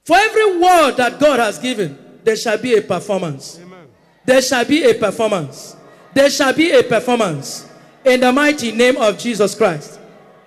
For 0.04 0.16
every 0.16 0.58
word 0.60 0.92
that 0.98 1.18
God 1.18 1.40
has 1.40 1.58
given, 1.58 1.98
there 2.22 2.36
shall 2.36 2.58
be 2.58 2.74
a 2.76 2.82
performance. 2.82 3.58
Amen. 3.60 3.88
There 4.24 4.40
shall 4.40 4.64
be 4.64 4.84
a 4.88 4.94
performance. 4.94 5.76
There 6.14 6.30
shall 6.30 6.52
be 6.52 6.70
a 6.70 6.82
performance. 6.82 7.68
In 8.04 8.20
the 8.20 8.32
mighty 8.32 8.70
name 8.70 8.96
of 8.98 9.18
Jesus 9.18 9.54
Christ. 9.54 9.98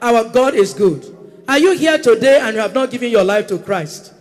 Our 0.01 0.23
God 0.29 0.55
is 0.55 0.73
good. 0.73 1.15
Are 1.47 1.59
you 1.59 1.75
here 1.75 1.97
today 1.97 2.39
and 2.39 2.55
you 2.55 2.61
have 2.61 2.73
not 2.73 2.89
given 2.89 3.11
your 3.11 3.23
life 3.23 3.47
to 3.47 3.59
Christ? 3.59 4.13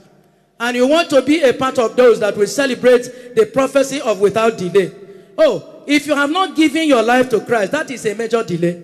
And 0.61 0.76
you 0.76 0.86
want 0.86 1.11
to 1.11 1.22
be 1.22 1.42
a 1.42 1.52
part 1.52 1.78
of 1.78 1.94
those 1.94 2.18
that 2.20 2.36
will 2.36 2.46
celebrate 2.46 3.34
the 3.36 3.46
prophecy 3.46 4.00
of 4.00 4.20
without 4.20 4.59
delay. 4.59 4.92
Oh, 5.36 5.82
if 5.86 6.06
you 6.06 6.14
have 6.14 6.30
not 6.30 6.56
given 6.56 6.88
your 6.88 7.02
life 7.02 7.28
to 7.30 7.40
Christ, 7.40 7.72
that 7.72 7.90
is 7.90 8.04
a 8.06 8.14
major 8.14 8.42
delay. 8.42 8.82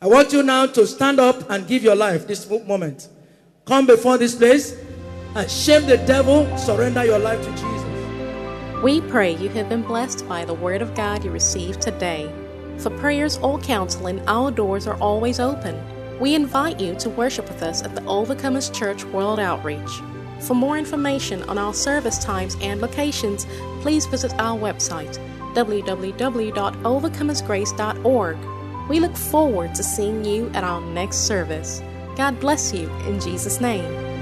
I 0.00 0.06
want 0.06 0.32
you 0.32 0.42
now 0.42 0.66
to 0.66 0.86
stand 0.86 1.18
up 1.18 1.48
and 1.50 1.66
give 1.66 1.82
your 1.82 1.96
life 1.96 2.26
this 2.26 2.48
moment. 2.66 3.08
Come 3.64 3.86
before 3.86 4.18
this 4.18 4.34
place 4.34 4.76
and 5.34 5.50
shame 5.50 5.86
the 5.86 5.96
devil, 5.96 6.44
surrender 6.58 7.04
your 7.04 7.18
life 7.18 7.42
to 7.42 7.50
Jesus. 7.50 8.82
We 8.82 9.00
pray 9.00 9.34
you 9.36 9.48
have 9.48 9.70
been 9.70 9.82
blessed 9.82 10.28
by 10.28 10.44
the 10.44 10.52
word 10.52 10.82
of 10.82 10.94
God 10.94 11.24
you 11.24 11.30
received 11.30 11.80
today. 11.80 12.30
For 12.76 12.90
prayers 12.90 13.38
or 13.38 13.58
counseling, 13.58 14.20
our 14.28 14.50
doors 14.50 14.86
are 14.86 15.00
always 15.00 15.40
open. 15.40 15.74
We 16.20 16.34
invite 16.34 16.80
you 16.80 16.94
to 16.96 17.08
worship 17.10 17.48
with 17.48 17.62
us 17.62 17.82
at 17.82 17.94
the 17.94 18.00
Overcomers 18.02 18.70
Church 18.72 19.04
World 19.04 19.40
Outreach. 19.40 19.90
For 20.40 20.54
more 20.54 20.78
information 20.78 21.42
on 21.44 21.58
our 21.58 21.74
service 21.74 22.18
times 22.18 22.56
and 22.60 22.80
locations, 22.80 23.46
please 23.80 24.06
visit 24.06 24.34
our 24.34 24.58
website 24.58 25.18
www.overcomersgrace.org. 25.54 28.38
We 28.88 29.00
look 29.00 29.16
forward 29.16 29.74
to 29.76 29.82
seeing 29.82 30.24
you 30.24 30.50
at 30.52 30.64
our 30.64 30.80
next 30.80 31.26
service. 31.26 31.82
God 32.16 32.40
bless 32.40 32.74
you 32.74 32.90
in 33.06 33.20
Jesus' 33.20 33.60
name. 33.60 34.13